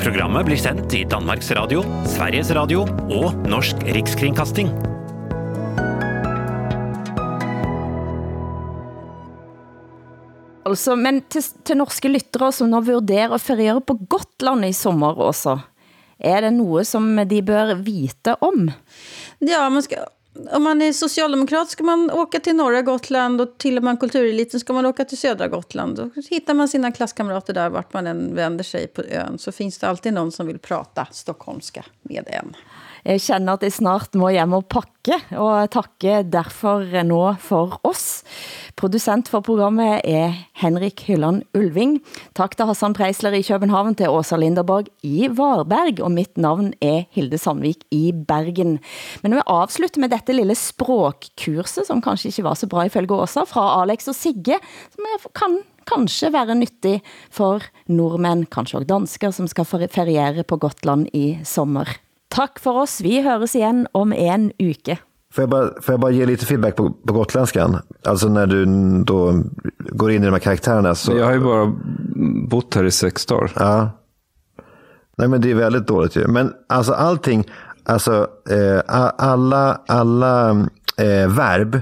[0.00, 4.70] Programmet blir sendt i Danmarks Radio, Sveriges Radio og Norsk Rikskringkasting.
[10.64, 15.20] Altså, men til, til norske lyttere som nå vurderer at feriere på Gotland i sommer
[15.20, 15.58] også,
[16.16, 18.70] er det noget som de bør vite om?
[19.44, 20.00] Ja, man ska,
[20.52, 24.72] om man är socialdemokrat ska man åka till norra Gotland och till man kultureliten ska
[24.72, 25.96] man åka till södra Gotland.
[25.96, 29.78] Då hittar man sina klasskamrater där vart man än vänder sig på ön så finns
[29.78, 32.56] det alltid någon som vill prata stockholmska med en.
[33.06, 38.22] Jeg kender at jeg snart må hjem og pakke, og takke derfor nå for oss.
[38.78, 41.98] Producent for programmet er Henrik Hylland Ulving.
[42.38, 47.06] Tak til Hassan Preisler i København, til Åsa Linderborg i Varberg, og mitt navn er
[47.14, 48.78] Hilde Sandvik i Bergen.
[49.22, 53.46] Men vi avslutter med dette lille språkkurset, som kanskje ikke var så bra ifølge Åsa,
[53.48, 54.58] fra Alex og Sigge,
[54.94, 56.98] som jeg kan kanskje være nyttig
[57.32, 61.96] for nordmænd, kanskje også dansker, som skal feriere på Gotland i sommer.
[62.28, 63.00] Tak for oss.
[63.00, 64.98] Vi høres igen om en uke.
[65.32, 67.76] Får jag, bara, får jag bara ge lite feedback på, på gotländskan?
[68.04, 68.64] Alltså när du
[69.04, 69.42] då
[69.78, 70.94] går in i de här karaktärerna.
[70.94, 71.16] Så...
[71.16, 71.72] Jag har ju bara
[72.48, 73.52] bott här i sex dagar.
[73.56, 73.90] Ja.
[75.18, 76.28] Nej men det är väldigt dåligt ju.
[76.28, 77.50] Men alltså allting,
[77.84, 78.80] alltså eh,
[79.16, 80.50] alla, alla
[80.96, 81.74] eh, verb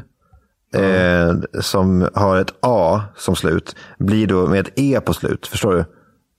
[0.75, 5.47] eh, som har ett A som slut blir då med ett E på slut.
[5.47, 5.85] Förstår du?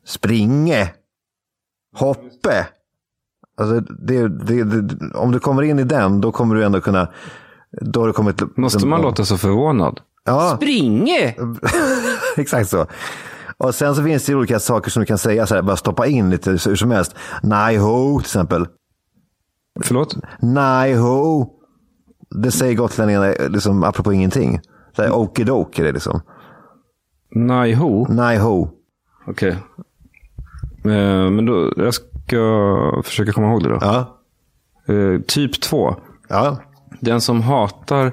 [0.05, 0.93] Springe.
[1.95, 2.67] Hoppe.
[3.57, 7.07] Alltså det, det, det, om du kommer in i den, då kommer du ändå kunna...
[7.81, 9.99] Då har du kommit, Måste man låta så förvånad?
[10.25, 10.53] Ja.
[10.55, 11.35] Springe!
[12.37, 12.85] Exakt så.
[13.57, 15.77] Och sen så finns det ju olika saker som du kan säga, så här, bara
[15.77, 17.15] stoppa in lite hur som helst.
[17.43, 18.67] Nej ho, till exempel.
[19.83, 20.15] Förlåt?
[20.39, 21.49] Nej ho.
[22.29, 24.61] Det säger gotlänningarna liksom, apropå ingenting.
[24.95, 26.21] Så här, Okidoki är det liksom.
[27.31, 28.07] Nej ho?
[28.09, 28.69] Nej ho.
[29.27, 29.57] Okej.
[30.83, 31.93] Eh, Men då, jag
[32.27, 33.77] ska försöka komma ihåg det då.
[33.81, 34.17] Ja.
[34.93, 35.95] Eh, typ 2.
[36.29, 36.57] Ja.
[36.99, 38.11] Den som hatar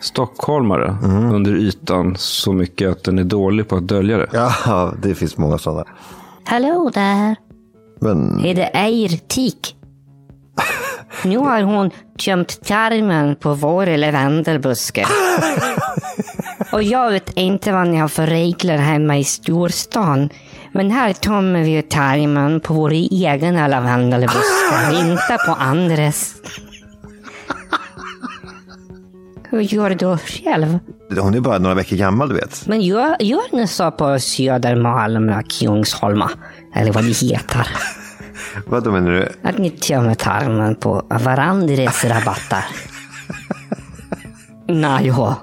[0.00, 0.96] stockholmare
[1.32, 4.28] under ytan så mycket att den är dålig på att dölja det.
[4.32, 5.84] Ja, det finns många sådana.
[6.44, 7.36] Hallå där!
[8.00, 9.76] Men Är det Eirtik?
[11.24, 15.06] Nu har hon gömt tarmen på vår lavendelbuske.
[16.72, 20.28] Och jag vet inte vad ni har för regler hemma i storstan.
[20.72, 26.34] Men här tömmer vi ju tarmen på vår egna lavendelbuske, inte på andres.
[29.50, 30.78] Hur gör du själv?
[31.18, 32.66] hon är bara några veckor gammal, du vet.
[32.66, 36.30] Men gör, gör ni så på Södermalm och Kungsholma?
[36.74, 37.68] Eller vad det heter.
[38.66, 39.28] Vad då menar du?
[39.42, 42.64] Att ni tömmer tarmen på varandras rabatter.
[44.66, 45.36] Nej, ja.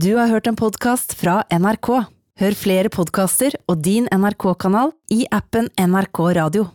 [0.00, 1.88] Du har hørt en podcast fra NRK.
[2.40, 6.70] Hør flere podcaster og din NRK-kanal i appen NRK Radio.